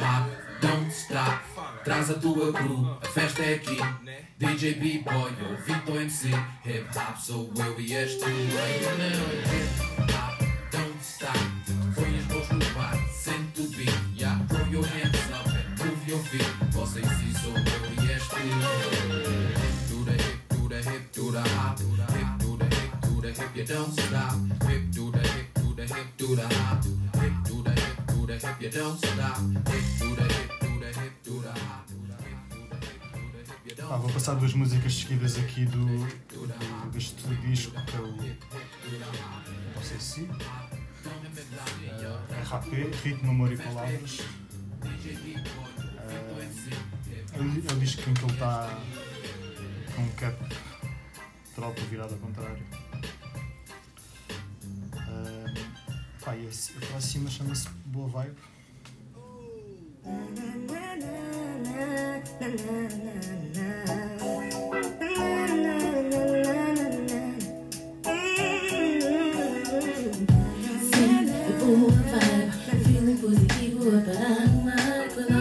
Hip 0.00 0.44
don't 0.60 0.90
stop. 0.90 1.53
Traz 1.84 2.10
a 2.10 2.14
tua 2.14 2.50
crew, 2.50 2.98
a 3.02 3.06
festa 3.06 3.42
é 3.42 3.54
aqui. 3.56 3.76
DJ 4.38 4.74
B-Boy, 4.74 5.32
ouvindo 5.50 5.92
o 5.92 6.00
MC. 6.00 6.28
Hip 6.64 6.88
hop 6.96 7.16
sou 7.18 7.52
eu 7.56 7.78
e 7.78 7.92
és 7.94 8.14
tu. 8.14 8.24
Ainda 8.24 8.94
não. 8.96 9.20
Hip 9.52 9.80
hop, 10.14 10.40
don't 10.72 10.98
stop. 11.02 11.38
Põe 11.94 12.18
as 12.18 12.26
mãos 12.26 12.48
no 12.48 12.74
bar, 12.74 12.96
sente 13.12 13.60
o 13.60 13.68
beat. 13.76 13.92
Yeah, 14.16 14.40
throw 14.48 14.66
your 14.72 14.86
hands 14.86 15.30
up 15.30 15.46
and 15.46 15.84
move 15.84 16.10
your 16.10 16.22
feet. 16.24 16.48
Você 16.72 17.02
se 17.02 17.40
sou 17.42 17.52
eu 17.52 18.02
e 18.02 18.12
és 18.12 18.28
tu. 18.28 18.36
Hip 18.36 19.76
do 19.90 20.04
the 20.04 20.12
hip, 20.12 20.38
do 20.48 20.68
the 20.68 20.80
hip, 20.80 21.04
do 21.12 21.32
the 21.32 21.40
hop. 21.40 21.78
Hip 21.78 22.38
do 22.38 22.56
the 22.56 22.64
hip, 22.64 22.92
do 23.02 23.20
the 23.20 23.28
hip, 23.28 23.54
you 23.54 23.64
don't 23.66 23.92
stop. 23.92 24.34
Hip 24.70 24.90
do 24.90 25.10
the 25.10 25.18
hip, 25.20 25.52
do 25.54 25.74
the 25.74 25.82
hip, 25.82 26.06
do 26.16 26.34
the 26.34 26.42
hop. 26.42 26.82
Hip 27.20 27.32
do 27.44 27.62
the 27.62 27.70
hip, 27.70 28.06
do 28.06 28.26
the 28.26 28.38
hip, 28.38 28.56
you 28.60 28.70
don't 28.70 28.98
stop. 28.98 29.36
Hip 29.68 29.84
do 29.98 30.16
the 30.16 30.22
hip, 30.32 30.63
Pá, 33.88 33.96
vou 33.96 34.10
passar 34.12 34.34
duas 34.34 34.52
músicas 34.54 34.94
seguidas 34.94 35.36
aqui 35.38 35.64
do, 35.66 35.86
do- 35.86 36.90
deste 36.90 37.26
disco 37.46 37.72
que 37.84 37.96
é 37.96 38.00
o 38.00 38.16
não 39.74 39.82
sei 39.82 39.98
se 40.00 40.28
é 42.30 42.42
RAP, 42.42 42.66
Ritmo, 43.02 43.30
Amor 43.30 43.52
e 43.52 43.56
Palavras. 43.56 44.18
Eh, 45.98 46.48
é 47.32 47.38
o- 47.38 47.70
é 47.70 47.72
o 47.72 47.78
disco 47.78 48.08
em 48.10 48.14
que 48.14 48.24
ele 48.24 48.32
está 48.32 48.80
com 49.94 50.02
um 50.02 50.08
cap 50.12 50.36
tropa 51.54 51.80
virado 51.82 52.14
ao 52.14 52.20
contrário. 52.20 52.62
Eh, 54.96 55.54
pá, 56.24 56.36
e 56.36 56.46
esse- 56.46 56.72
a 56.76 56.86
próxima 56.86 57.30
chama-se 57.30 57.68
Boa 57.86 58.08
Vibe. 58.08 58.36
Sempre 60.04 60.20
boa 71.58 71.90
vibe, 71.90 72.84
feeling 72.84 73.16
positivo 73.16 73.88
a 73.88 74.00
parar 74.02 74.46
no 74.46 74.68
ar. 74.70 75.33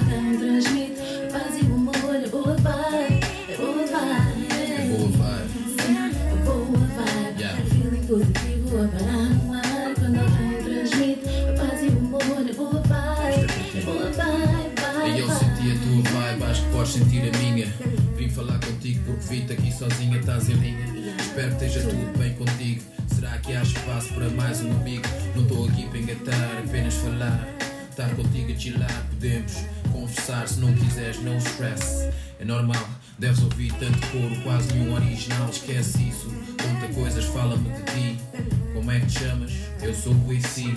Porque 19.06 19.26
vi-te 19.28 19.54
aqui 19.54 19.72
sozinha, 19.72 20.20
estás 20.20 20.50
em 20.50 20.54
linha. 20.54 20.86
Espero 21.20 21.56
que 21.56 21.66
esteja 21.66 21.88
tudo 21.90 22.18
bem 22.18 22.34
contigo. 22.36 22.82
Será 23.14 23.38
que 23.38 23.54
há 23.56 23.62
espaço 23.62 24.14
para 24.14 24.30
mais 24.30 24.62
um 24.62 24.72
amigo? 24.72 25.04
Não 25.36 25.44
estou 25.44 25.68
aqui 25.68 25.88
para 25.88 26.00
engatar, 26.00 26.64
apenas 26.66 26.94
falar. 26.96 27.48
Estar 27.90 28.10
contigo 28.16 28.52
a 28.52 28.60
chilar, 28.60 29.06
podemos 29.10 29.54
conversar. 29.92 30.48
Se 30.48 30.60
não 30.60 30.74
quiseres, 30.74 31.22
não 31.24 31.38
stress. 31.38 32.10
É 32.40 32.46
normal, 32.46 32.90
deves 33.20 33.42
ouvir 33.44 33.72
tanto 33.74 34.00
coro, 34.08 34.42
quase 34.44 34.74
nenhum 34.74 34.94
original. 34.94 35.50
Esquece 35.50 36.10
isso. 36.10 36.28
Conta 36.62 36.94
coisas, 36.94 37.26
fala-me 37.26 37.70
de 37.70 37.84
ti. 37.84 38.63
Como 38.84 38.92
é 38.92 39.00
que 39.00 39.06
te 39.06 39.20
chamas? 39.20 39.54
Eu 39.82 39.96
sou 39.96 40.14
o 40.14 40.34
IC. 40.34 40.76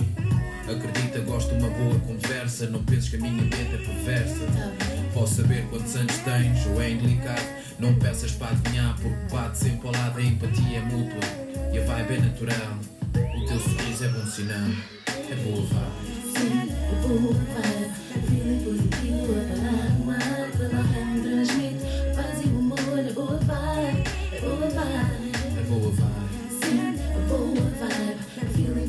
Acredita, 0.63 1.19
gosto 1.23 1.49
de 1.49 1.65
uma 1.65 1.71
boa 1.71 1.99
conversa. 1.99 2.71
Não 2.71 2.81
penses 2.85 3.09
que 3.09 3.17
a 3.17 3.19
minha 3.19 3.33
mente 3.33 3.57
é 3.57 3.79
perversa. 3.79 4.47
Posso 5.13 5.43
saber 5.43 5.67
quantos 5.71 5.97
anos 5.97 6.17
tens 6.19 6.67
ou 6.67 6.81
é 6.81 6.91
indelicado. 6.91 7.43
Não 7.81 7.93
peças 7.97 8.31
para 8.31 8.51
adivinhar, 8.53 8.95
porque 8.95 9.35
bate 9.35 9.59
sempre 9.59 9.89
ao 9.89 9.93
lado. 9.93 10.21
A 10.21 10.23
empatia 10.23 10.79
é 10.79 10.83
mútua 10.83 11.21
e 11.73 11.79
a 11.79 11.85
vibe 11.85 12.15
é 12.15 12.21
natural. 12.21 12.79
O 13.13 13.45
teu 13.45 13.59
sorriso 13.59 14.05
é 14.05 14.09
bom 14.09 14.27
sinal. 14.27 14.71
É 15.09 15.35
boa 15.43 15.67
vibe. 15.67 16.39
sempre 16.39 16.77
boa 17.03 17.33
vibe, 17.35 19.06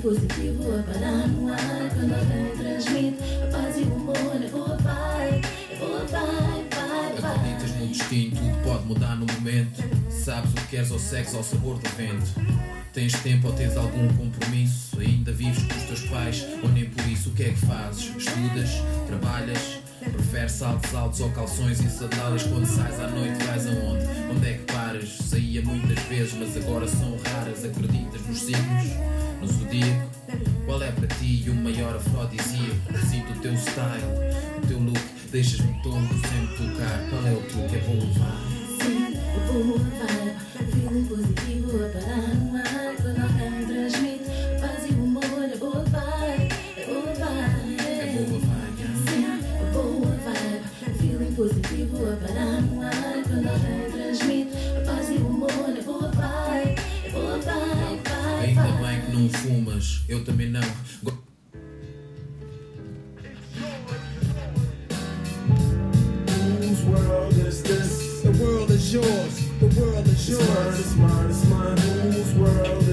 positivo 0.07 0.63
a 0.71 0.83
parar 0.83 1.27
no 1.27 1.53
ar. 1.53 2.56
Destino, 8.07 8.37
tudo 8.37 8.63
pode 8.63 8.85
mudar 8.85 9.17
no 9.17 9.25
momento. 9.33 9.83
Sabes 10.09 10.51
o 10.51 10.53
que 10.53 10.67
queres 10.67 10.91
ou 10.91 10.99
segues 10.99 11.35
ao 11.35 11.43
sabor 11.43 11.77
do 11.77 11.89
vento. 11.89 12.25
Tens 12.93 13.11
tempo 13.19 13.47
ou 13.47 13.53
tens 13.53 13.75
algum 13.75 14.07
compromisso? 14.15 14.97
Ainda 14.97 15.33
vives 15.33 15.61
com 15.63 15.77
os 15.77 15.83
teus 15.83 16.01
pais 16.09 16.47
ou 16.63 16.69
nem 16.69 16.85
por 16.85 17.05
isso? 17.05 17.29
O 17.29 17.33
que 17.33 17.43
é 17.43 17.49
que 17.49 17.65
fazes? 17.65 18.15
Estudas? 18.15 18.69
Trabalhas? 19.07 19.79
Preferes 19.99 20.53
saltos 20.53 20.95
altos 20.95 21.19
ou 21.19 21.29
calções 21.31 21.81
e 21.81 21.89
sandálias 21.89 22.43
quando 22.43 22.65
sais 22.65 22.97
à 22.97 23.09
noite? 23.09 23.43
Vais 23.43 23.67
aonde? 23.67 24.05
Onde 24.31 24.49
é 24.49 24.53
que 24.53 24.71
paras? 24.71 25.09
Saía 25.09 25.61
muitas 25.61 25.99
vezes, 26.05 26.33
mas 26.39 26.55
agora 26.55 26.87
são 26.87 27.17
raras. 27.17 27.65
Acreditas 27.65 28.21
nos 28.25 28.39
signos? 28.39 28.85
No 29.41 29.47
zodíaco? 29.47 30.09
Qual 30.65 30.81
é 30.81 30.91
para 30.91 31.07
ti 31.07 31.45
o 31.49 31.55
maior 31.55 31.97
afrodisíaco? 31.97 33.05
Sinto 33.09 33.33
o 33.33 33.41
teu 33.41 33.55
style, 33.57 34.03
o 34.63 34.67
teu 34.67 34.79
look, 34.79 35.16
deixas-me 35.31 35.73
tonto 35.83 36.13
sem 36.27 36.47
tocar. 36.55 37.09
Qual 37.09 37.27
é 37.27 37.33
o 37.33 37.41
truque? 37.43 37.75
É 37.75 37.79
bom 37.79 37.93
levar. 37.93 38.41
Sim, 38.81 39.17
a 39.35 39.51
boa 39.51 39.77
vibe, 39.77 40.71
feeling 40.71 41.05
positivo 41.05 41.85
a 41.85 41.89
parar 41.89 42.35
no 42.35 42.55
ar. 42.55 42.95
Quando 43.01 43.21
alguém 43.21 43.65
transmite 43.65 44.25
paz 44.61 44.85
e 44.89 44.93
humor, 44.93 45.23
é 45.43 45.57
boa 45.57 45.83
vibe, 45.83 46.53
é 46.77 46.85
boa 46.85 47.13
vibe. 47.13 47.77
É 47.79 48.13
boa 48.13 48.39
vibe. 48.39 48.83
Sim, 49.09 49.25
a 49.25 49.71
boa 49.73 50.11
vibe, 50.25 50.97
feeling 50.97 51.33
positivo 51.35 51.97
a 52.05 52.15
parar 52.15 52.61
no 52.61 52.81
ar. 52.81 53.23
Quando 53.27 53.47
alguém 53.47 53.91
transmite 53.91 54.51
paz 54.85 55.09
e 55.09 55.13
humor, 55.15 55.77
é 55.77 55.81
boa 55.81 56.11
vibe, 56.11 56.81
é 57.05 57.09
boa 57.11 57.37
vibe, 57.39 58.01
vibe, 58.05 58.47
Ainda 58.47 58.63
bem 58.63 59.01
que 59.01 59.11
não 59.11 59.29
fumas, 59.29 60.03
eu 60.07 60.23
também 60.23 60.49
não. 60.49 61.26
Yours. 68.93 69.49
The 69.59 69.67
world 69.79 70.07
is 70.07 70.29
yours. 70.29 70.79
It's 70.79 70.95
mine, 70.95 71.29
it's 71.29 71.45
mine, 71.45 71.73
it's 71.73 71.85
mine. 71.85 72.11
Whose 72.11 72.33
world 72.35 72.86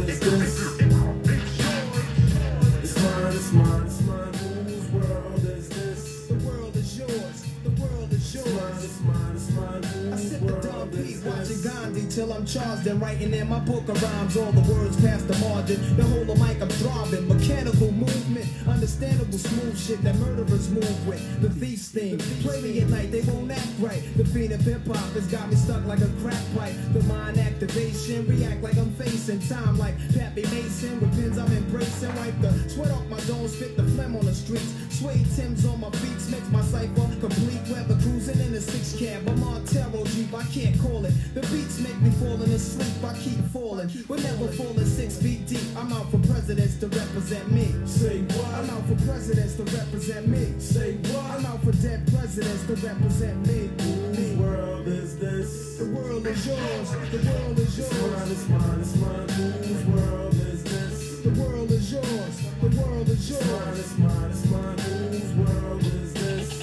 till 12.14 12.32
I'm 12.32 12.46
charged 12.46 12.86
and 12.86 13.00
writing 13.00 13.34
in 13.34 13.48
my 13.48 13.58
book 13.58 13.88
of 13.88 14.00
rhymes. 14.00 14.36
All 14.36 14.52
the 14.52 14.72
words 14.72 15.00
past 15.00 15.26
the 15.26 15.36
margin. 15.38 15.78
The 15.96 16.04
whole 16.04 16.30
of 16.30 16.38
mic 16.38 16.62
I'm 16.62 16.68
throbbing. 16.68 17.26
Mechanical 17.26 17.90
movement, 17.90 18.46
understandable 18.68 19.38
smooth 19.38 19.76
shit 19.76 20.00
that 20.04 20.14
murderers 20.16 20.70
move 20.70 21.06
with. 21.08 21.20
The 21.42 21.50
thief's 21.50 21.88
theme. 21.88 22.18
Play 22.42 22.60
me 22.62 22.80
at 22.80 22.88
night, 22.88 23.10
they 23.10 23.22
won't 23.22 23.50
act 23.50 23.68
right. 23.80 24.02
The 24.16 24.24
fiend 24.24 24.52
of 24.52 24.60
hip 24.60 24.86
hop 24.86 25.12
has 25.18 25.26
got 25.26 25.48
me 25.50 25.56
stuck 25.56 25.84
like 25.86 26.00
a 26.00 26.10
crack 26.22 26.42
pipe. 26.56 26.74
The 26.92 27.02
mind 27.04 27.38
activation, 27.38 28.26
react 28.28 28.62
like 28.62 28.76
I'm 28.76 28.92
facing 28.94 29.40
time 29.40 29.76
like 29.76 29.96
Pappy 30.14 30.42
Mason. 30.54 31.00
With 31.00 31.12
pins 31.18 31.36
I'm 31.36 31.50
embracing. 31.50 32.14
Wipe 32.14 32.40
the 32.40 32.52
sweat 32.70 32.92
off 32.92 33.06
my 33.08 33.18
dome, 33.26 33.48
spit 33.48 33.76
the 33.76 33.82
phlegm 33.82 34.14
on 34.14 34.24
the 34.24 34.34
streets. 34.34 34.72
Suede 34.90 35.26
Tim's 35.34 35.66
on 35.66 35.80
my 35.80 35.90
feet, 35.90 36.30
makes 36.30 36.50
my 36.50 36.62
cipher 36.62 37.10
complete. 37.18 37.62
Weather 37.66 37.98
cruising 38.02 38.38
in 38.38 38.54
a 38.54 38.60
six 38.60 38.94
cab. 38.96 39.26
I'm 39.26 39.42
on 39.42 39.64
Montero 39.64 40.04
Jeep, 40.04 40.32
I 40.32 40.44
can't 40.54 40.78
call 40.78 41.04
it. 41.04 41.14
The 41.34 41.40
beats 41.50 41.80
make 41.80 42.03
me 42.04 42.10
falling 42.20 42.52
asleep, 42.52 43.02
I 43.04 43.14
keep 43.18 43.38
falling. 43.52 43.90
We're 44.08 44.18
never 44.20 44.48
falling 44.48 44.84
six 44.86 45.16
feet 45.20 45.46
deep. 45.46 45.60
I'm 45.76 45.92
out 45.92 46.10
for 46.10 46.18
presidents 46.18 46.76
to 46.80 46.88
represent 46.88 47.50
me. 47.50 47.72
Say 47.86 48.20
what? 48.22 48.46
I'm 48.54 48.70
out 48.70 48.84
for 48.86 48.96
presidents 49.06 49.54
to 49.56 49.64
represent 49.64 50.28
me. 50.28 50.54
Say 50.60 50.94
what? 51.12 51.24
I'm 51.32 51.46
out 51.46 51.62
for 51.62 51.72
dead 51.72 52.06
presidents 52.12 52.66
to 52.66 52.74
represent 52.86 53.46
me. 53.46 53.70
Whose 53.80 54.36
world 54.36 54.86
is 54.86 55.18
this? 55.18 55.78
The 55.78 55.86
world 55.86 56.26
is 56.26 56.46
yours. 56.46 56.90
The 57.10 57.18
world 57.30 57.58
is 57.58 57.78
It's 57.78 57.92
mine, 57.92 58.10
yours. 58.10 58.30
it's 58.30 58.48
mine, 58.48 58.80
it's 58.80 58.96
mine. 58.96 59.28
Whose 59.64 59.84
world 59.86 60.34
is 60.34 60.64
this? 60.64 61.20
The 61.20 61.30
world 61.40 61.70
is 61.70 61.92
yours. 61.92 62.36
The 62.60 62.68
world 62.80 63.08
is 63.08 63.30
It's 63.30 63.40
mine, 63.40 63.58
yours. 63.58 63.78
it's 63.80 63.98
mine, 63.98 64.30
it's 64.30 64.44
mine. 64.50 64.78
Whose 64.78 65.32
world 65.40 65.82
is 65.82 66.12
this? 66.12 66.62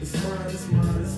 It's 0.00 0.14
mine, 0.24 0.46
it's 0.48 0.70
mine, 0.72 1.00
it's 1.02 1.17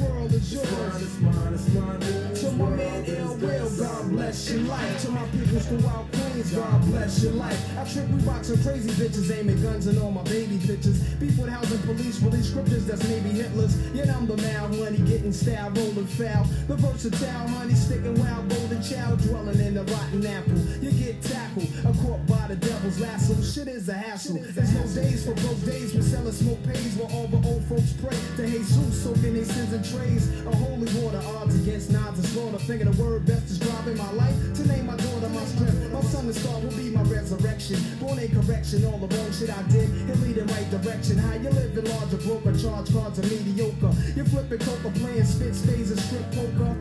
World 0.00 0.32
is 0.32 0.52
It's 0.52 0.72
mine, 0.72 0.78
yours. 0.78 1.02
it's 1.02 1.20
mine, 1.20 1.54
it's 1.54 1.74
mine. 1.74 2.37
My 2.58 2.68
man 2.70 3.04
Ill 3.06 3.36
Will. 3.36 3.70
God 3.78 4.10
bless 4.10 4.50
your 4.50 4.62
life. 4.62 5.02
To 5.02 5.10
my 5.12 5.24
peoples 5.28 5.66
throughout 5.66 6.10
Queens, 6.10 6.50
God 6.50 6.84
bless 6.86 7.22
your 7.22 7.32
life. 7.34 7.78
I 7.78 7.84
trip 7.84 8.08
we 8.08 8.20
boxing 8.22 8.60
crazy 8.64 8.90
bitches, 8.90 9.30
aiming 9.30 9.62
guns 9.62 9.86
and 9.86 9.96
all 10.00 10.10
my 10.10 10.24
baby 10.24 10.58
pictures. 10.66 10.98
Beef 11.22 11.38
with 11.38 11.50
housing 11.50 11.78
police, 11.82 12.20
release 12.20 12.50
scriptures 12.50 12.84
that's 12.84 13.06
maybe 13.08 13.30
Hitler's. 13.30 13.78
Yet 13.94 14.10
I'm 14.10 14.26
the 14.26 14.36
mal 14.38 14.74
honey, 14.74 14.98
getting 15.06 15.32
style, 15.32 15.70
rolling 15.70 16.06
foul. 16.06 16.44
The 16.66 16.74
versatile 16.74 17.46
honey, 17.46 17.74
sticking 17.74 18.18
wild, 18.18 18.48
golden 18.48 18.82
child, 18.82 19.22
dwelling 19.22 19.60
in 19.60 19.74
the 19.74 19.84
rotten 19.84 20.26
apple. 20.26 20.58
You 20.82 20.90
get 20.90 21.22
tackled, 21.22 21.68
a 21.86 21.92
caught 22.02 22.26
by 22.26 22.48
the 22.48 22.56
devil's 22.56 22.98
lasso. 22.98 23.40
Shit 23.40 23.68
is 23.68 23.88
a 23.88 23.94
hassle. 23.94 24.42
There's 24.42 24.74
no 24.74 24.82
days 25.00 25.24
for 25.24 25.34
broke 25.46 25.64
days. 25.64 25.94
We're 25.94 26.02
selling 26.02 26.32
smoke 26.32 26.62
pays 26.66 26.96
while 26.96 27.12
all 27.14 27.28
the 27.28 27.38
old 27.46 27.62
folks 27.70 27.92
pray 28.02 28.18
to 28.36 28.50
Jesus, 28.50 29.04
soaking 29.04 29.34
their 29.34 29.44
sins 29.44 29.72
and 29.72 29.84
trays. 29.84 30.26
A 30.44 30.56
holy 30.56 30.90
water, 30.98 31.22
odds 31.38 31.54
against 31.54 31.92
nods 31.92 32.18
and 32.18 32.26
slaughter. 32.48 32.64
Thinking 32.64 32.90
the 32.90 33.02
word 33.02 33.26
best 33.26 33.46
describing 33.48 33.96
my 33.96 34.10
life. 34.12 34.34
To 34.56 34.66
name 34.68 34.86
my 34.86 34.96
daughter 34.96 35.28
my 35.28 35.44
strength. 35.44 35.92
My 35.92 36.00
son 36.02 36.26
and 36.26 36.34
star 36.34 36.60
will 36.60 36.76
be 36.76 36.90
my 36.90 37.02
resurrection. 37.02 37.80
Born 38.00 38.18
in 38.18 38.30
correction, 38.30 38.84
all 38.84 38.98
the 38.98 39.14
wrong 39.14 39.32
shit 39.32 39.50
I 39.50 39.62
did. 39.68 39.88
He'll 39.88 40.16
lead 40.16 40.38
in 40.38 40.46
right 40.46 40.70
direction. 40.70 41.18
How 41.18 41.34
you 41.34 41.50
living 41.50 41.84
large 41.84 42.14
or 42.14 42.18
broke 42.18 42.46
or 42.46 42.56
charge 42.56 42.92
cards 42.92 43.18
are 43.18 43.26
mediocre. 43.26 43.92
You're 44.16 44.26
flipping 44.26 44.58
coca, 44.58 44.90
playing 44.98 45.24
spit 45.24 45.54
spades 45.54 45.90
and 45.90 46.00
strip 46.00 46.24
poker. 46.32 46.76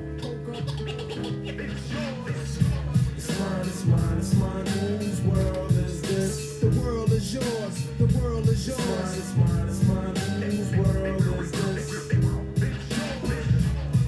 It's 4.99 5.22
world 5.22 5.72
is 5.72 6.01
this? 6.01 6.59
The 6.59 6.70
world 6.80 7.11
is 7.11 7.34
yours. 7.34 7.88
The 7.97 8.05
world 8.20 8.47
is 8.47 8.68
yours. 8.68 8.80
is? 8.80 9.34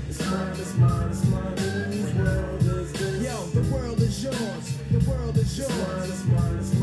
It's 0.10 0.32
mine, 0.32 0.56
it's 0.60 0.76
mine, 0.78 1.10
it's 1.12 1.24
mine. 1.26 1.29
Yours. 4.32 4.78
The 4.92 5.10
world 5.10 5.38
is 5.38 5.58
yours. 5.58 6.79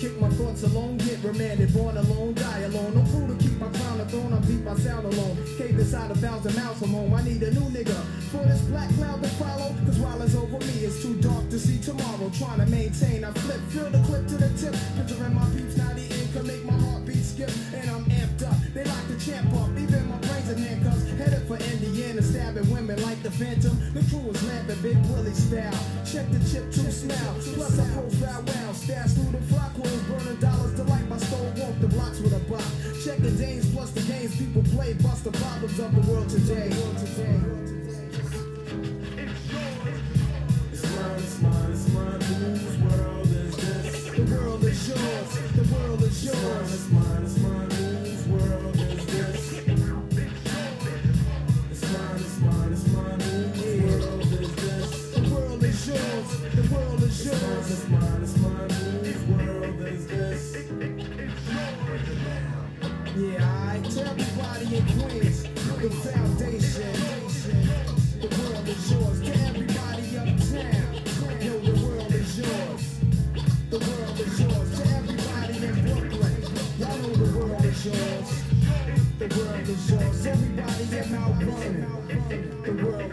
Kick 0.00 0.18
my 0.18 0.30
thoughts 0.30 0.62
alone, 0.62 0.96
get 0.96 1.22
remanded. 1.22 1.72
Born 1.74 1.96
alone, 1.96 2.32
die 2.32 2.60
alone. 2.60 2.94
No 2.94 3.02
crew 3.12 3.28
to 3.28 3.36
keep 3.36 3.60
my 3.60 3.68
crown 3.68 4.00
a 4.00 4.06
throne, 4.06 4.32
I'm 4.32 4.40
deep, 4.48 4.66
I 4.66 4.74
sound 4.76 5.04
alone. 5.04 5.36
Cave 5.58 5.78
inside 5.78 6.10
a 6.10 6.14
thousand 6.14 6.56
miles 6.56 6.78
from 6.78 6.90
home, 6.90 7.12
I 7.12 7.22
need 7.22 7.42
a 7.42 7.52
new 7.52 7.68
nigga. 7.68 7.98
For 8.32 8.42
this 8.48 8.62
black 8.62 8.88
cloud 8.96 9.22
to 9.22 9.28
follow, 9.36 9.74
cause 9.84 9.98
while 9.98 10.22
it's 10.22 10.34
over 10.34 10.58
me, 10.58 10.88
it's 10.88 11.02
too 11.02 11.14
dark 11.20 11.50
to 11.50 11.58
see 11.58 11.78
tomorrow. 11.78 12.30
Trying 12.38 12.60
to 12.60 12.66
maintain, 12.66 13.24
I 13.24 13.30
flip, 13.32 13.60
fill 13.68 13.90
the 13.90 14.00
clip 14.08 14.26
to 14.28 14.36
the 14.36 14.48
tip. 14.56 14.74
Picturing 14.96 15.34
my 15.34 15.44
peeps, 15.52 15.74
the 15.74 15.84
ink 16.00 16.32
can 16.32 16.46
make 16.46 16.64
my 16.64 16.72
heartbeat 16.72 17.22
skip. 17.22 17.50
And 17.74 17.90
I'm 17.90 18.04
amped 18.04 18.42
up, 18.48 18.56
they 18.72 18.84
like 18.84 19.06
the 19.08 19.18
champ 19.20 19.52
up, 19.52 19.68
even 19.76 20.08
my 20.08 20.16
brains 20.24 20.48
in 20.48 20.58
handcuffs. 20.64 21.04
Headed 21.20 21.44
for 21.44 21.58
Indiana, 21.60 22.22
stabbing 22.22 22.70
women 22.72 22.96
like 23.02 23.22
the 23.22 23.30
Phantom. 23.30 23.76
The 23.92 24.02
crew 24.06 24.30
is 24.30 24.40
lamping 24.46 24.80
Big 24.82 24.96
Willie 25.10 25.34
style. 25.34 25.74
Check 26.06 26.30
the 26.30 26.38
chip 26.46 26.70
to 26.70 26.92
smell. 26.92 27.34
Plus 27.54 27.76
I 27.76 27.90
profile 27.90 28.42
well. 28.46 28.74
Stash 28.74 29.14
through 29.14 29.32
the 29.32 29.42
flock 29.50 29.74
holes, 29.74 30.02
burning 30.06 30.38
dollars 30.38 30.76
to 30.76 30.84
light 30.84 31.08
my 31.08 31.18
stove. 31.18 31.58
Walk 31.58 31.74
the 31.80 31.88
blocks 31.88 32.20
with 32.20 32.32
a 32.32 32.38
bop. 32.48 32.62
Checking 33.04 33.36
Danes 33.36 33.74
plus 33.74 33.90
the 33.90 34.02
games 34.02 34.36
people 34.38 34.62
play. 34.74 34.92
Bust 34.94 35.24
the 35.24 35.32
problems 35.32 35.78
of 35.80 35.90
the 35.90 36.12
world 36.12 36.28
today. 36.28 36.70
It's 36.70 37.02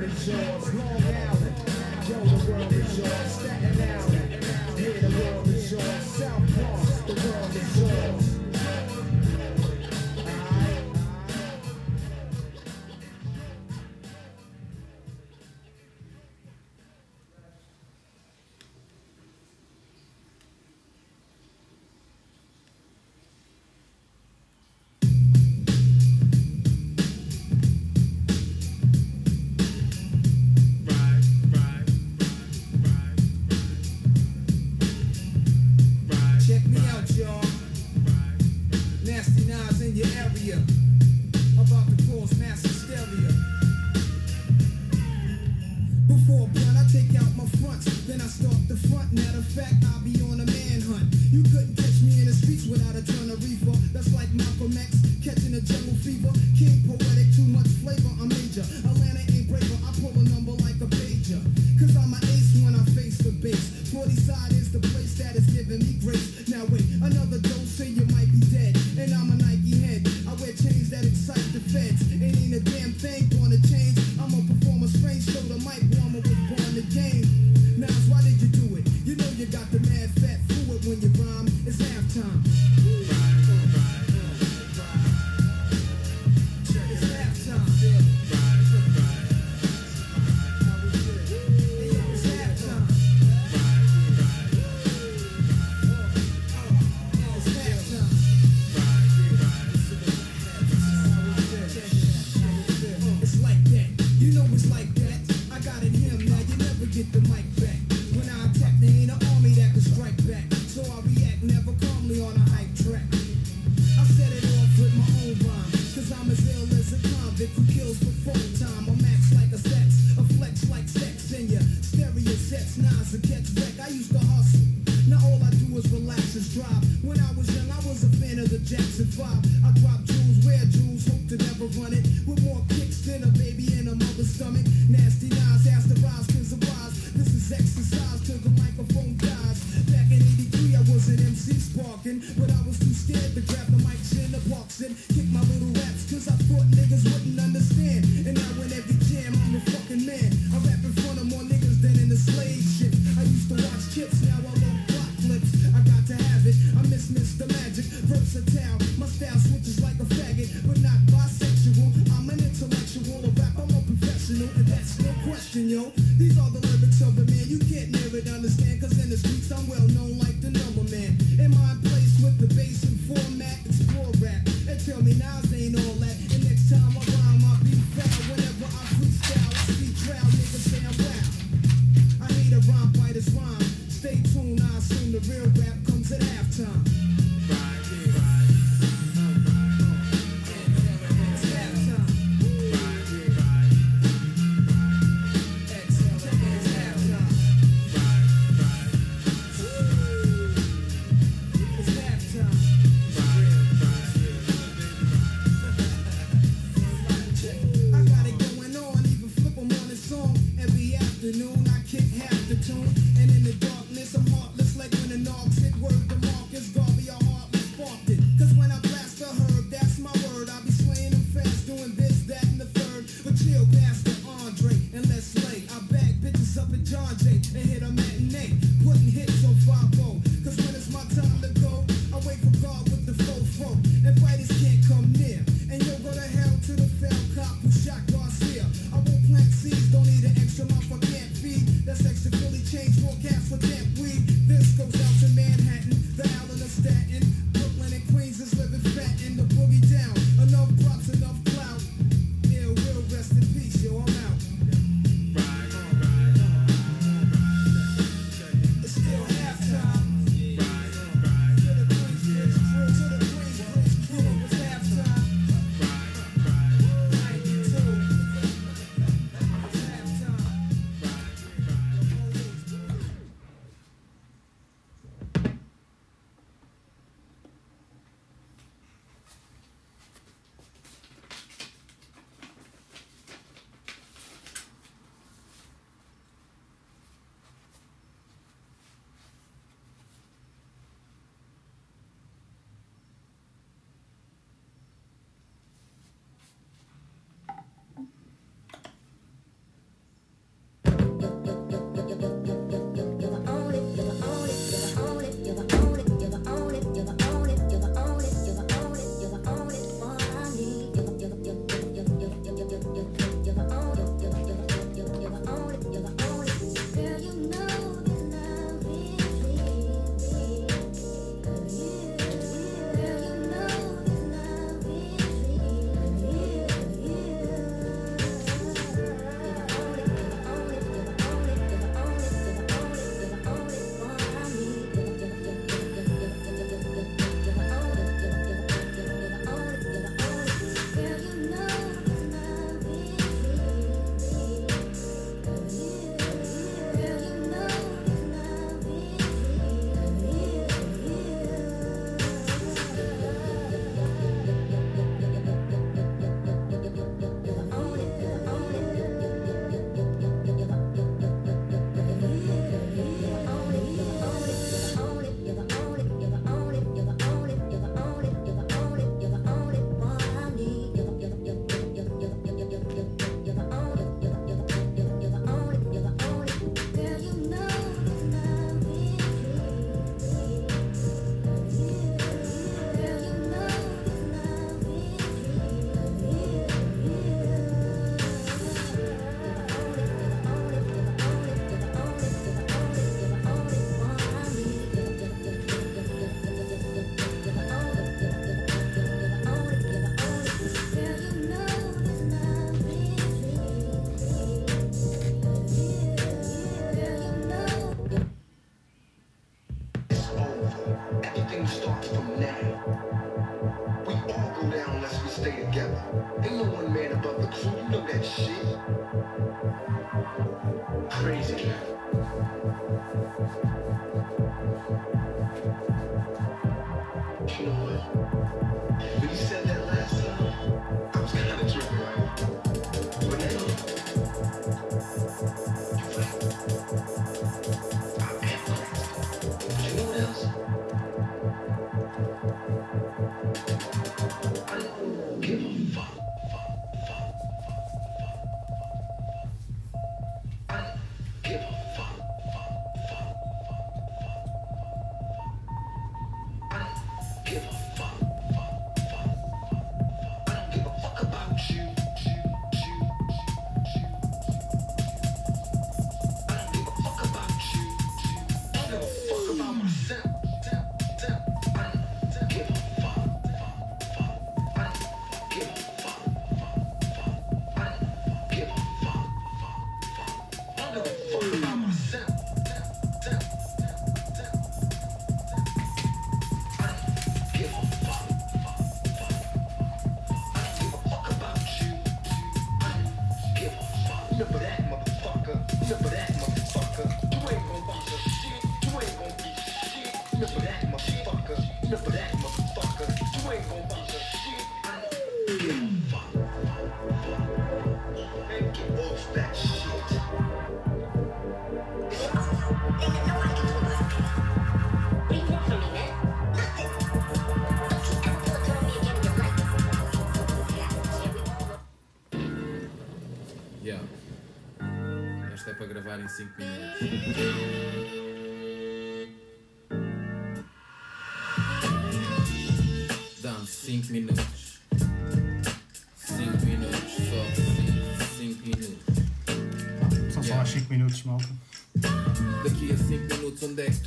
Long 0.07 1.03
Island. 1.03 1.55
Yo, 2.07 2.15
the 2.23 2.51
world 2.51 2.71
is 2.71 2.97
yours, 2.97 3.11
Staten 3.27 3.81
Island. 3.81 3.96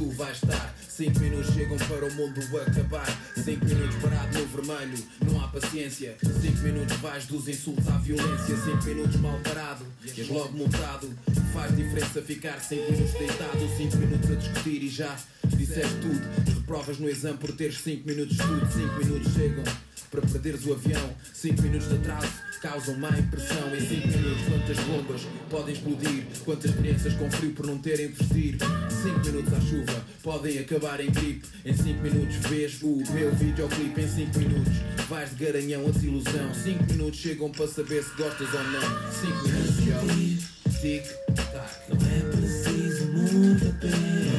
Tu 0.01 0.09
vais 0.13 0.33
estar? 0.33 0.75
5 0.89 1.21
minutos 1.21 1.53
chegam 1.53 1.77
para 1.77 2.07
o 2.07 2.15
mundo 2.15 2.41
acabar. 2.67 3.07
5 3.37 3.67
minutos 3.67 3.97
parado 3.97 4.39
no 4.39 4.47
vermelho, 4.47 5.05
não 5.27 5.45
há 5.45 5.49
paciência. 5.49 6.17
5 6.23 6.59
minutos 6.63 6.97
vais 6.97 7.27
dos 7.27 7.47
insultos 7.47 7.87
à 7.87 7.99
violência. 7.99 8.57
5 8.57 8.83
minutos 8.85 9.17
mal 9.21 9.39
parado, 9.45 9.85
és 10.17 10.29
logo 10.29 10.57
multado. 10.57 11.07
Faz 11.53 11.77
diferença 11.77 12.23
ficar 12.23 12.61
5 12.61 12.93
minutos 12.93 13.13
deitado 13.13 13.77
5 13.77 13.97
minutos 13.99 14.31
a 14.31 14.35
discutir 14.37 14.83
e 14.83 14.89
já 14.89 15.15
disseste 15.45 15.97
tudo. 16.01 16.55
Reprovas 16.61 16.99
no 16.99 17.09
exame 17.09 17.37
por 17.37 17.53
teres 17.53 17.79
5 17.81 18.09
minutos 18.09 18.37
de 18.39 18.43
estudo. 18.43 18.73
5 18.73 19.05
minutos 19.05 19.35
chegam 19.35 19.65
para 20.11 20.21
perderes 20.23 20.67
o 20.67 20.73
avião. 20.73 21.15
5 21.33 21.63
minutos 21.63 21.89
de 21.89 21.95
atraso 21.97 22.33
causam 22.61 22.97
má 22.99 23.11
impressão. 23.19 23.75
Em 23.75 23.81
5 23.81 24.09
minutos 24.09 24.43
quantas 24.49 24.79
bombas 24.85 25.27
podem 25.49 25.75
explodir? 25.75 26.25
Quantas 26.45 26.71
crianças 26.73 27.15
com 27.15 27.31
frio 27.31 27.53
por 27.53 27.67
não 27.67 27.79
terem 27.79 28.09
vestir? 28.09 28.59
5 29.03 29.21
minutos 29.21 29.55
à 29.55 29.61
chuva 29.61 30.05
podem 30.23 30.59
acabar 30.59 31.01
em 31.01 31.11
gripe. 31.11 31.47
Em 31.65 31.75
5 31.75 32.03
minutos 32.03 32.37
vês 32.49 32.83
o 32.83 32.97
meu 33.13 33.35
videoclipe. 33.35 34.01
Em 34.01 34.09
5 34.09 34.39
minutos 34.39 34.73
vais 35.09 35.31
de 35.31 35.45
garanhão 35.45 35.87
a 35.87 35.91
desilusão. 35.91 36.55
5 36.55 36.85
minutos 36.93 37.21
chegam 37.21 37.51
para 37.51 37.67
saber 37.69 38.03
se 38.03 38.15
gostas 38.17 38.49
ou 38.53 38.65
não. 38.65 39.13
5 39.13 39.49
minutos, 39.49 39.87
yo 39.87 40.51
Tic, 40.81 41.05
tac 41.35 41.91
Não 41.91 42.07
é 42.07 42.37
preciso 42.37 43.13
muita 43.13 43.67
pena. 43.81 44.31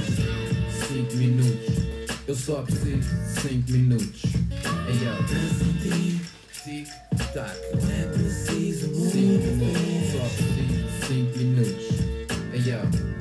5 0.87 1.15
minutos 1.15 1.70
Eu 2.27 2.35
só 2.35 2.61
preciso 2.61 2.97
de 2.97 3.41
5 3.41 3.71
minutos. 3.71 4.21
Ei, 4.87 4.93
yo 4.93 5.11
Tic, 6.63 6.87
tac 7.33 7.57
Não 7.73 7.91
é 7.91 8.05
preciso 8.13 8.87
muita 8.89 9.11
5 9.11 9.23
minutos. 9.57 10.11
Só 10.11 10.23
preciso 10.29 10.75
de 10.83 11.05
5 11.07 11.37
minutos. 11.37 11.85
Ei, 12.53 12.61
yo 12.61 13.20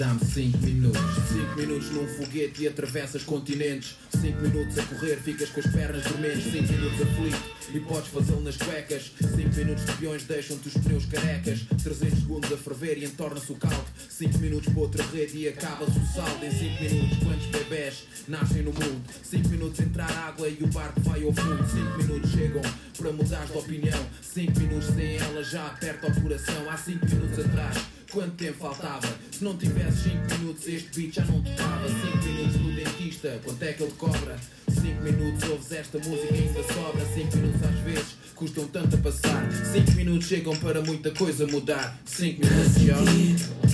Dá-me 0.00 0.24
5 0.24 0.56
minutos. 0.64 1.02
5 1.28 1.56
minutos 1.56 1.90
num 1.90 2.08
foguete 2.08 2.62
e 2.62 2.68
atravessas 2.68 3.22
continentes. 3.22 3.96
5 4.18 4.40
minutos 4.40 4.78
a 4.78 4.82
correr, 4.84 5.16
ficas 5.16 5.50
com 5.50 5.60
as 5.60 5.66
pernas 5.66 6.02
dormentes 6.04 6.44
5 6.44 6.72
minutos 6.72 7.02
aflito 7.02 7.42
e 7.74 7.80
podes 7.80 8.08
fazê-lo 8.08 8.40
nas 8.40 8.56
cuecas. 8.56 9.12
5 9.18 9.54
minutos 9.54 9.84
de 9.84 9.92
peões 9.92 10.24
deixam-te 10.24 10.68
os 10.68 10.74
pneus 10.82 11.04
carecas. 11.04 11.66
300 11.82 12.18
segundos 12.18 12.50
a 12.50 12.56
ferver 12.56 12.96
e 12.96 13.04
entorna-se 13.04 13.52
o 13.52 13.56
caldo. 13.56 13.84
5 14.08 14.38
minutos 14.38 14.72
para 14.72 14.80
outra 14.80 15.04
rede 15.04 15.36
e 15.36 15.48
acaba-se 15.48 15.98
o 15.98 16.06
saldo. 16.06 16.46
Em 16.46 16.50
5 16.50 16.82
minutos 16.82 17.18
quantos 17.18 17.46
bebés 17.48 18.04
nascem 18.26 18.62
no 18.62 18.72
mundo? 18.72 19.02
5 19.22 19.48
minutos 19.50 19.80
entrar 19.80 20.10
água 20.10 20.48
e 20.48 20.64
o 20.64 20.66
barco 20.68 20.98
vai 21.00 21.22
ao 21.22 21.32
fundo. 21.34 21.62
5 21.68 21.98
minutos 21.98 22.30
chegam 22.30 22.62
para 22.96 23.12
mudar 23.12 23.44
de 23.44 23.52
opinião. 23.52 24.06
5 24.22 24.60
minutos 24.60 24.94
sem 24.94 25.18
ela 25.18 25.44
já 25.44 25.66
aperta 25.66 26.06
o 26.06 26.22
coração. 26.22 26.70
Há 26.70 26.78
5 26.78 27.04
minutos 27.04 27.38
atrás 27.38 27.99
Quanto 28.12 28.32
tempo 28.32 28.58
faltava? 28.58 29.06
Se 29.30 29.44
não 29.44 29.56
tivesse 29.56 30.10
5 30.10 30.16
minutos 30.38 30.66
este 30.66 31.00
beat 31.00 31.14
já 31.14 31.24
não 31.26 31.40
tocava. 31.42 31.88
5 31.88 32.16
minutos 32.26 32.60
no 32.60 32.72
dentista, 32.74 33.40
quanto 33.44 33.62
é 33.62 33.72
que 33.72 33.82
ele 33.84 33.92
cobra? 33.92 34.36
5 34.68 35.02
minutos 35.02 35.48
ouves 35.48 35.70
esta 35.70 35.98
música 35.98 36.34
e 36.34 36.38
ainda 36.38 36.62
sobra. 36.74 37.06
5 37.14 37.36
minutos 37.36 37.62
às 37.62 37.80
vezes 37.84 38.16
custam 38.34 38.66
tanto 38.66 38.96
a 38.96 38.98
passar. 38.98 39.48
5 39.72 39.92
minutos 39.92 40.26
chegam 40.26 40.56
para 40.56 40.82
muita 40.82 41.12
coisa 41.12 41.46
mudar. 41.46 42.00
5 42.04 42.44
minutos 42.44 42.82
já 42.82 42.96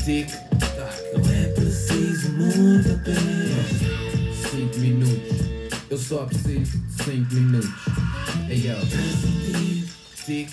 Tic, 0.05 0.29
tac. 0.29 1.03
Não 1.15 1.33
é 1.33 1.47
preciso 1.49 2.33
muita 2.33 2.95
pena. 3.05 3.57
5 4.51 4.79
minutos 4.79 5.37
Eu 5.89 5.97
só 5.99 6.27
preciso 6.27 6.79
de 6.79 7.05
5 7.05 7.35
minutos. 7.35 7.71
Ei, 8.51 8.69
yo 8.69 8.77
Tic, 10.27 10.51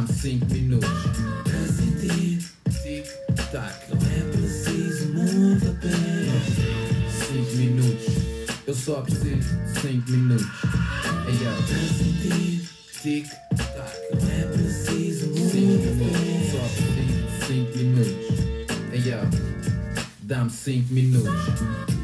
Dá-me 0.00 0.12
5 0.14 0.46
minutos 0.46 0.88
Para 1.44 1.66
sentir 1.66 2.38
Tic, 2.82 3.06
tac 3.52 3.74
Não 3.90 3.98
é 4.08 4.30
preciso 4.30 5.12
muita 5.12 5.72
pena 5.74 6.32
5 7.28 7.56
minutos 7.56 8.06
Eu 8.66 8.74
só 8.74 9.02
preciso 9.02 9.36
de 9.36 9.80
5 9.80 10.10
minutos 10.10 10.46
Ei, 11.26 11.34
yo 11.34 11.52
Para 11.66 11.78
sentir 11.98 12.68
Tic, 13.02 13.28
tac 13.58 13.92
Não 14.14 14.30
é 14.30 14.46
preciso 14.46 15.26
muita 15.26 15.88
pena 15.88 16.50
Só 16.50 16.62
preciso 16.68 17.26
de 17.26 17.46
5 17.46 17.78
minutos 17.78 18.14
Ei, 18.92 19.00
yo 19.00 19.18
Dá-me 20.22 20.50
5 20.50 20.94
minutos 20.94 21.99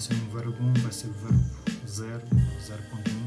sem 0.00 0.16
o 0.16 0.30
verbo 0.30 0.64
1 0.64 0.72
vai 0.80 0.92
ser 0.92 1.08
o 1.08 1.12
verbo 1.12 1.44
0, 1.86 2.22
0.1 2.58 3.19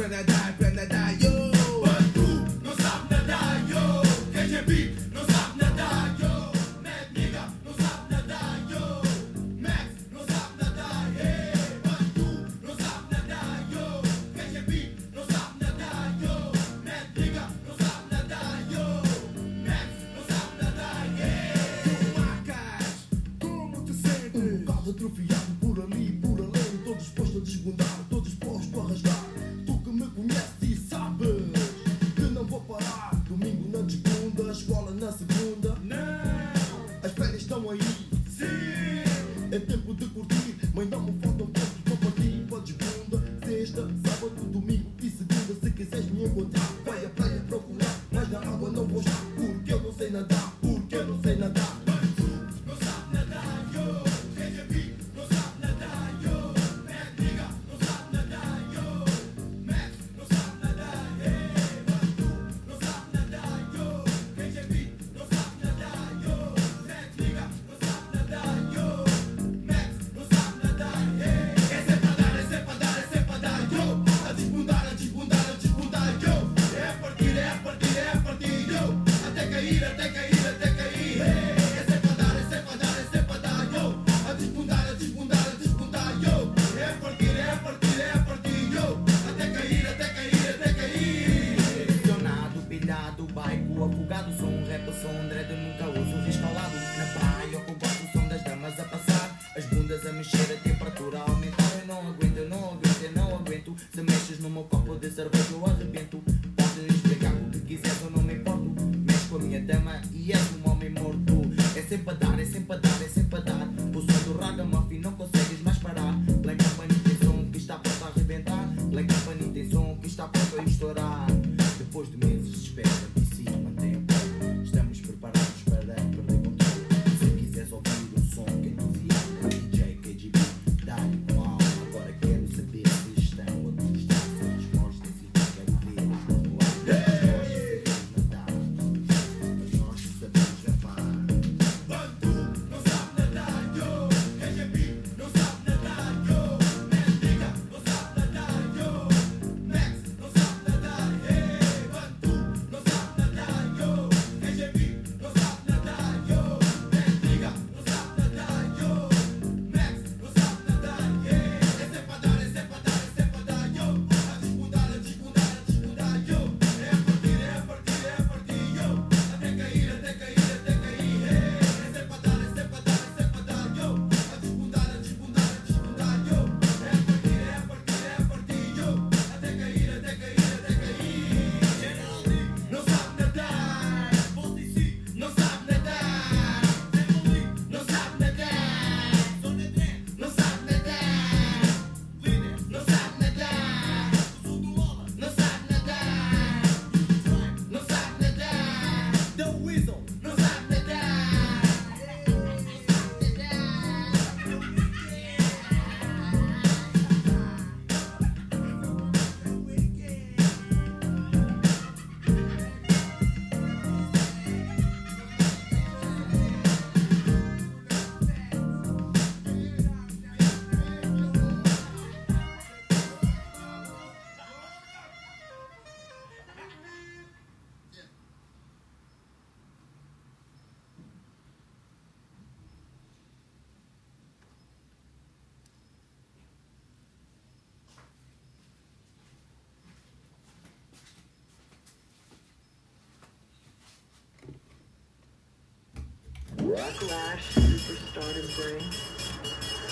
when 0.00 0.14
I 0.14 0.22
die, 0.22 0.54
when 0.58 0.78
I 0.78 0.86
die. 0.86 0.99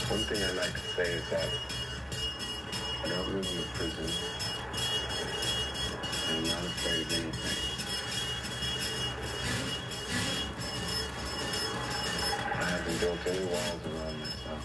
One 0.08 0.24
thing 0.24 0.42
I 0.44 0.52
like 0.52 0.72
to 0.72 0.78
say 0.78 1.02
is 1.04 1.30
that 1.30 1.48
I'm 3.02 3.10
not 3.10 3.26
really 3.28 3.56
in 3.56 3.64
prison 3.72 4.04
I'm 6.30 6.42
not 6.44 6.64
afraid 6.64 7.00
of 7.00 7.12
anything. 7.12 7.58
I 12.44 12.64
haven't 12.64 13.00
built 13.00 13.26
any 13.26 13.44
walls 13.46 13.82
around 13.86 14.16
myself. 14.20 14.64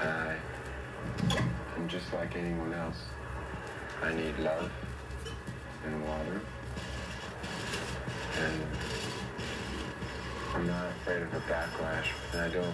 I 0.00 0.36
am 1.76 1.88
just 1.88 2.12
like 2.12 2.34
anyone 2.34 2.72
else. 2.72 3.02
I 4.02 4.12
need 4.14 4.36
love 4.40 4.70
and 5.84 6.04
water. 6.08 6.40
I 12.48 12.50
don't 12.50 12.64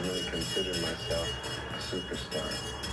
really 0.00 0.22
consider 0.30 0.70
myself 0.80 1.28
a 1.68 1.76
superstar. 1.76 2.87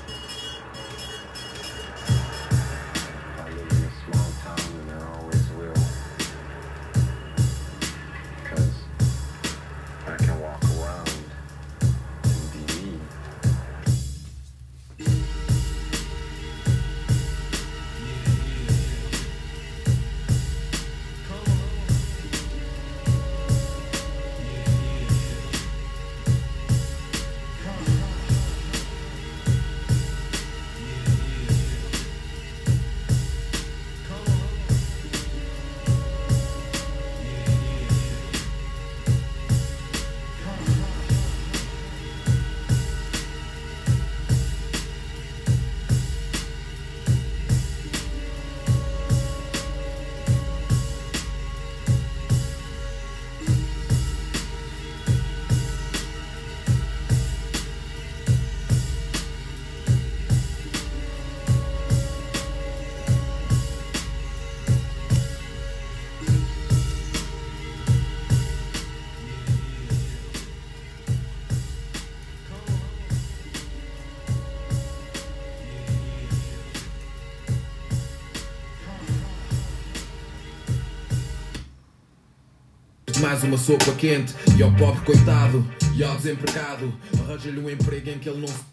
Mais 83.35 83.43
uma 83.43 83.57
sopa 83.57 83.91
quente. 83.95 84.33
E 84.57 84.63
ao 84.63 84.71
pobre 84.75 85.01
coitado, 85.01 85.65
e 85.93 86.03
ao 86.03 86.15
desempregado, 86.15 86.93
arranja-lhe 87.19 87.59
um 87.59 87.69
emprego 87.69 88.09
em 88.09 88.17
que 88.19 88.29
ele 88.29 88.39
não 88.39 88.47
se. 88.47 88.63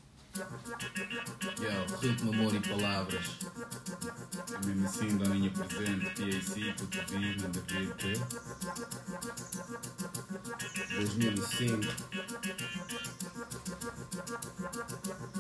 Yo, 1.61 1.99
ritmo, 2.01 2.33
amor 2.33 2.55
e 2.55 2.61
palavras. 2.61 3.39
Mesmo 4.65 4.87
assim, 4.87 5.17
Doninha 5.17 5.51
presente, 5.51 6.05
PAC, 6.05 6.75
tudo 6.77 7.01
vivo, 7.09 7.43
nada 7.43 7.59
a 7.59 7.73
ver, 7.73 7.95
quê? 7.97 8.13
2005. 10.97 12.13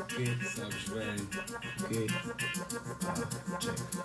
Que? 0.09 0.27
Sabes 0.49 0.85
bem. 0.89 1.16
Que? 1.89 2.07
Ah, 3.07 3.14
check. 3.14 3.41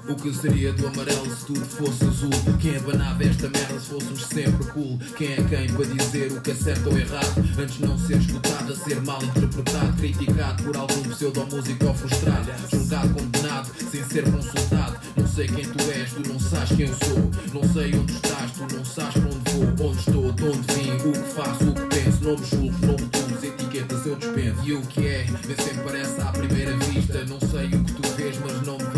O 0.08 0.16
que 0.16 0.32
seria 0.34 0.72
do 0.72 0.88
amarelo 0.88 1.36
se 1.36 1.45
tudo 1.47 1.66
fosse 1.66 2.05
azul? 2.05 2.30
Quem 2.60 2.78
abanava 2.78 3.24
esta 3.24 3.49
merda 3.49 3.80
se 3.80 3.88
fôssemos 3.88 4.26
sempre 4.26 4.66
cool? 4.68 4.99
Quem 5.18 5.34
é 5.34 5.36
quem 5.36 5.74
para 5.74 5.86
dizer 5.86 6.32
o 6.32 6.41
que 6.41 6.51
é 6.51 6.55
certo 6.55 6.89
ou 6.89 6.97
errado? 6.97 7.43
Antes 7.58 7.80
não 7.80 7.97
ser 7.97 8.18
escutado, 8.18 8.72
a 8.72 8.76
ser 8.76 9.01
mal 9.01 9.24
interpretado, 9.24 9.93
criticado 9.93 10.64
por 10.64 10.78
algum 10.78 11.01
pseudo-músico 11.10 11.93
frustrado, 11.95 12.51
julgado, 12.72 13.14
condenado, 13.16 13.72
sem 13.91 14.03
ser 14.03 14.32
consultado. 14.32 14.99
Não 15.18 15.28
sei 15.28 15.47
quem 15.47 15.66
tu 15.66 15.91
és, 15.91 16.14
tu 16.14 16.30
não 16.30 16.39
sabes 16.39 16.78
quem 16.78 16.88
eu 16.88 16.95
sou. 16.95 17.32
Não 17.53 17.74
sei 17.74 17.95
onde 17.95 18.14
estás, 18.14 18.51
tu 18.51 18.76
não 18.76 18.86
sabes 18.86 19.14
para 19.14 19.30
onde 19.30 19.51
vou, 19.51 19.89
onde 19.89 19.99
estou, 19.99 20.32
de 20.34 20.43
onde 20.43 20.74
vim, 20.74 20.91
o 20.91 21.12
que 21.14 21.34
faço, 21.34 21.70
o 21.70 21.74
que 21.74 21.86
penso. 21.95 22.24
Não 22.24 22.38
me 22.38 22.45
julgo, 22.45 22.86
não 22.86 22.93
me 22.93 23.10
tunes, 23.10 23.43
etiquetas 23.43 24.05
eu 24.05 24.16
dispenso. 24.16 24.64
E 24.64 24.74
o 24.74 24.82
que 24.82 25.08
é, 25.08 25.24
vê 25.24 25.55
sempre 25.55 25.84
parece 25.84 26.22
à 26.22 26.26
primeira 26.26 26.78
vista. 26.78 27.26
Não 27.26 27.39
sei 27.39 27.66
o 27.68 27.84
que 27.84 27.93
tu 27.93 28.10
vês, 28.16 28.38
mas 28.39 28.62
não 28.62 28.78
me 28.78 28.96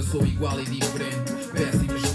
artista. 0.00 0.02
Sou 0.02 0.26
igual 0.26 0.58
e 0.60 0.64
diferente, 0.64 1.32
péssimo 1.52 2.09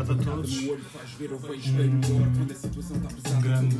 obrigado 0.00 0.12
a 0.12 0.24
todos. 0.24 0.56
Um, 3.30 3.40
grande 3.40 3.76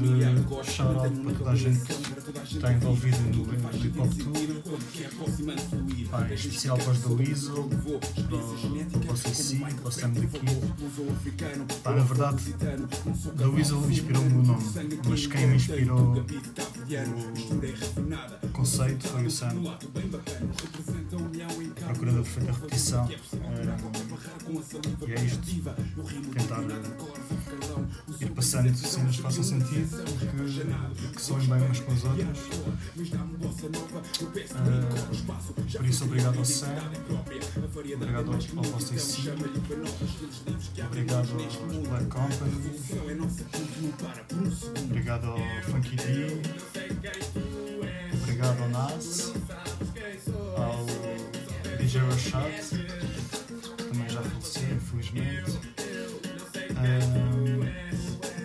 shout-out 0.64 1.16
para 1.20 1.34
toda 1.34 1.50
a 1.50 1.56
gente 1.56 1.80
que 1.80 2.56
está 2.56 2.72
envolvida 2.72 3.16
no, 3.18 3.42
Hip 3.84 3.98
Hop 4.00 4.12
Tour. 4.14 4.60
Pá, 6.10 6.28
em 6.28 6.34
especial 6.34 6.76
para 6.78 6.90
os 6.90 7.00
da 7.00 7.08
Weasel, 7.10 7.68
para 8.28 9.12
o- 9.12 9.16
CC, 9.16 9.58
para 9.58 9.88
o 9.88 9.92
Sam. 9.92 10.12
Pá, 11.82 11.92
na 11.92 12.02
verdade, 12.02 12.54
da 13.36 13.48
Weasel 13.48 13.90
inspirou-me 13.90 14.32
o 14.32 14.42
nome, 14.42 14.64
mas 15.08 15.26
quem 15.26 15.46
me 15.46 15.56
inspirou 15.56 16.24
o 18.42 18.48
conceito 18.48 19.06
foi 19.06 19.26
o 19.26 19.30
Sam. 19.30 19.62
Procurando 21.86 22.18
a 22.18 22.22
perfeita 22.22 22.52
repetição. 22.52 23.08
Ah, 23.44 23.60
e 25.06 25.12
é 25.12 25.24
isto. 25.24 25.40
Tentar 26.32 26.62
ir 28.20 28.30
passando 28.30 28.74
cenas 28.76 29.16
que 29.16 29.22
façam 29.22 29.44
sentido 29.44 30.04
que, 30.18 31.14
que 31.14 31.22
soem 31.22 31.46
bem 31.46 31.62
umas 31.62 31.80
com 31.80 31.92
as 31.92 32.04
outras. 32.04 32.38
Ah, 34.54 35.76
por 35.76 35.86
isso, 35.86 36.04
obrigado 36.04 36.38
ao 36.38 36.44
Sam, 36.44 36.66
obrigado 37.94 38.28
ao, 38.28 38.34
ao 38.74 38.80
CC, 38.80 39.30
obrigado 40.86 41.28
ao 41.30 41.36
Black 41.88 42.06
Company, 42.06 42.52
obrigado 44.84 45.26
ao 45.26 45.38
Funky 45.70 45.96
D, 45.96 46.79
obrigado 48.22 48.62
ao 48.62 48.68
Nas, 48.70 49.32
ao 50.56 50.86
DJ 51.78 52.00
Rashad, 52.02 52.52
que 53.76 53.84
também 53.84 54.08
já 54.08 54.22
faleceu, 54.22 54.76
infelizmente. 54.76 55.58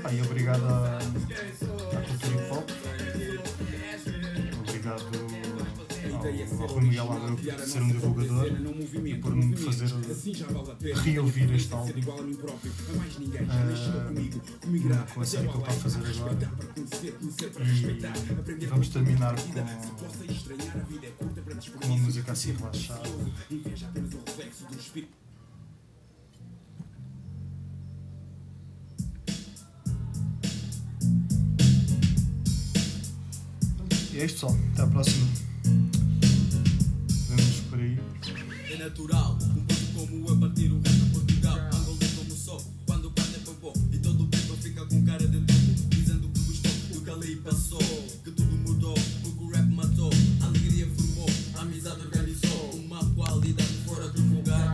Pá, 0.02 0.12
e 0.12 0.22
obrigado 0.22 0.64
à, 0.66 1.00
ao, 6.66 6.70
ao 6.70 6.76
Rui 6.76 6.84
Miguel 6.84 7.12
Abreu 7.12 7.36
por 7.36 7.60
ser 7.66 7.82
um 7.82 7.88
divulgador 7.88 8.48
e 9.06 9.16
por 9.16 9.36
me 9.36 9.56
fazer 9.56 9.88
reouvir 11.04 11.54
este 11.54 11.74
álbum. 11.74 11.94
Ah, 13.50 15.06
com 15.14 15.22
a 15.22 15.26
série 15.26 15.48
que 15.48 15.54
ele 15.54 15.64
está 15.64 15.72
a 15.72 15.76
fazer 15.76 16.00
agora. 16.20 16.52
E 18.60 18.66
vamos 18.66 18.90
terminar 18.90 19.36
com, 21.18 21.80
com 21.80 21.88
uma 21.88 21.98
música 21.98 22.32
assim 22.32 22.54
relaxada. 22.54 23.10
E 34.14 34.20
é 34.20 34.26
isto 34.26 34.40
só. 34.40 34.48
Até 34.48 34.82
à 34.82 34.88
próxima. 34.88 35.45
Natural, 38.86 39.36
um 39.58 39.66
pouco 39.66 40.08
como 40.08 40.32
a 40.32 40.38
partir 40.38 40.72
o 40.72 40.80
de 40.80 41.10
Portugal. 41.10 41.58
Angolê 41.74 42.08
como 42.16 42.36
sou, 42.38 42.62
quando 42.86 43.10
parte 43.12 43.36
é 43.36 43.40
popô. 43.40 43.74
E 43.92 43.98
todo 43.98 44.24
o 44.24 44.28
people 44.28 44.58
fica 44.62 44.86
com 44.86 45.04
cara 45.04 45.28
de 45.28 45.40
tudo. 45.40 45.90
Dizendo 45.90 46.30
que 46.30 46.40
gostou 46.42 46.72
do 46.94 47.02
que 47.02 47.10
ali 47.10 47.36
passou. 47.38 47.80
Que 48.24 48.30
tudo 48.30 48.56
mudou, 48.58 48.94
porque 49.24 49.44
o 49.44 49.50
rap 49.50 49.68
matou. 49.72 50.12
A 50.42 50.46
alegria 50.46 50.88
formou, 50.96 51.28
a 51.56 51.62
amizade 51.62 52.02
organizou. 52.02 52.76
Uma 52.76 53.04
qualidade 53.16 53.74
fora 53.88 54.08
do 54.10 54.22
lugar. 54.22 54.74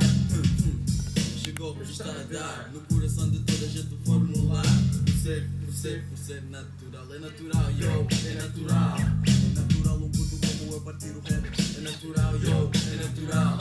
Chegou, 1.41 1.81
está 1.81 2.11
a 2.11 2.23
dar. 2.23 2.69
No 2.73 2.81
coração 2.81 3.29
de 3.29 3.39
toda 3.39 3.65
a 3.65 3.69
gente 3.69 3.95
formular. 4.03 4.65
Por 5.05 5.13
ser, 5.23 5.49
por 5.65 5.73
ser, 5.73 6.03
por 6.09 6.17
ser 6.17 6.43
natural. 6.49 7.15
É 7.15 7.19
natural, 7.19 7.71
yo, 7.71 8.07
é 8.27 8.33
natural. 8.33 8.97
É 8.99 9.59
natural 9.59 9.95
um 9.95 10.09
puto 10.09 10.37
como 10.59 10.75
a 10.75 10.81
partir 10.81 11.11
o 11.11 11.21
rap. 11.21 11.47
É 11.77 11.81
natural, 11.81 12.37
yo, 12.37 12.71
é 12.91 12.95
natural. 13.03 13.60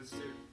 Let's 0.00 0.12
do. 0.12 0.49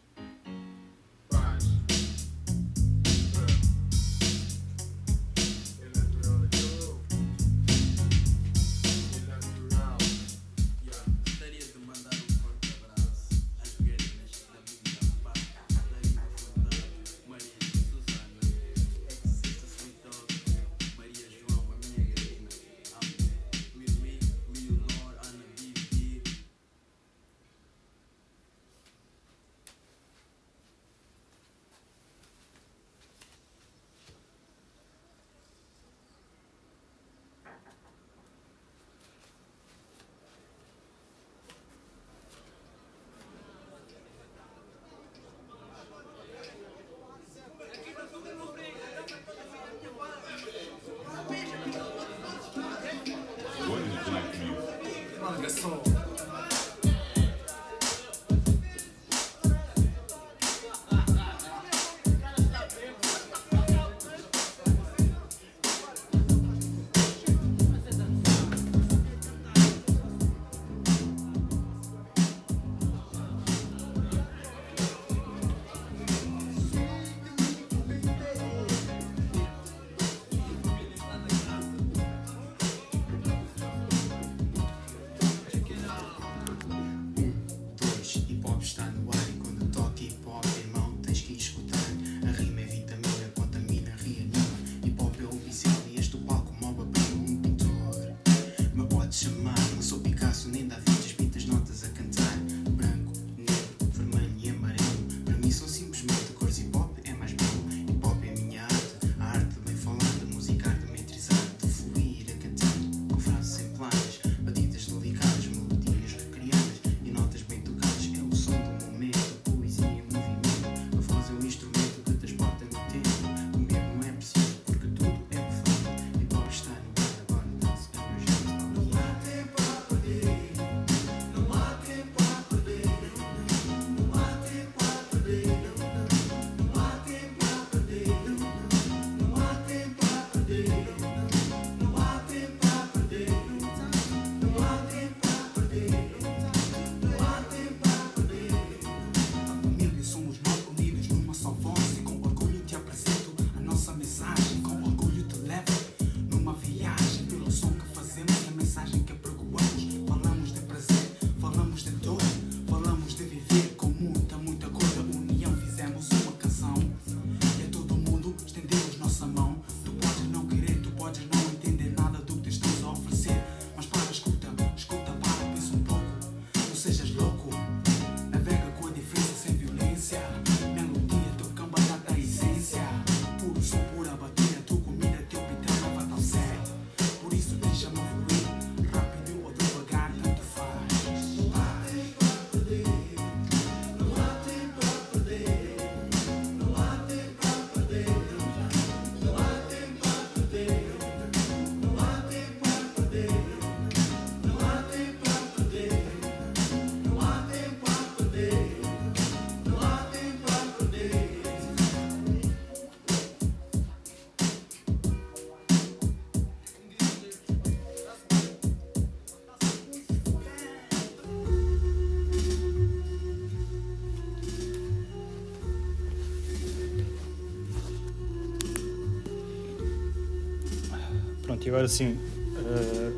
que 231.67 231.69
agora 231.69 231.87
sim. 231.89 232.17
Uh, 232.63 233.11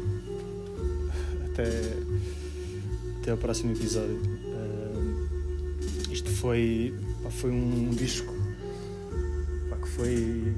até, 1.46 1.70
até 3.22 3.34
o 3.34 3.38
próximo 3.38 3.74
episódio. 3.74 4.16
Uh, 4.18 6.12
isto 6.12 6.32
foi, 6.32 6.96
foi 7.30 7.52
um 7.52 7.92
disco 7.92 8.34
que 9.82 9.88
foi, 9.90 10.54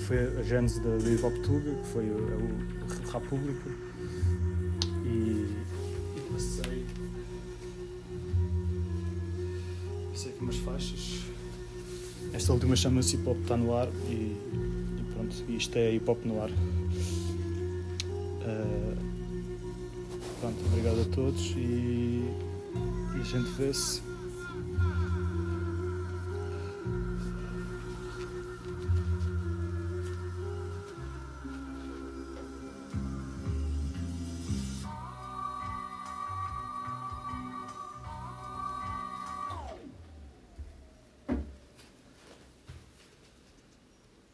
foi 0.00 0.38
a 0.38 0.42
gênese 0.42 0.80
da, 0.80 0.90
da 0.98 1.10
Hip 1.10 1.22
que 1.22 1.88
foi 1.92 2.04
o, 2.04 2.28
é 2.28 2.36
o 2.36 3.10
República. 3.10 3.70
E, 5.06 5.48
passei. 6.32 6.84
Passei 10.12 10.30
aqui 10.32 10.42
umas 10.42 10.56
faixas. 10.56 11.20
Esta 12.34 12.52
última 12.52 12.76
chama-se 12.76 13.16
Hip 13.16 13.28
Hop 13.28 13.40
Está 13.40 13.56
No 13.56 13.74
Ar 13.74 13.88
e, 14.10 14.12
e 14.12 15.04
pronto, 15.14 15.34
isto 15.48 15.76
é 15.76 15.94
Hip 15.94 16.08
Hop 16.10 16.22
No 16.26 16.42
Ar. 16.42 16.50
Obrigado 20.80 21.02
a 21.02 21.14
todos 21.14 21.52
e, 21.56 22.24
e 23.14 23.20
a 23.20 23.24
gente 23.24 23.50
vê-se 23.58 24.00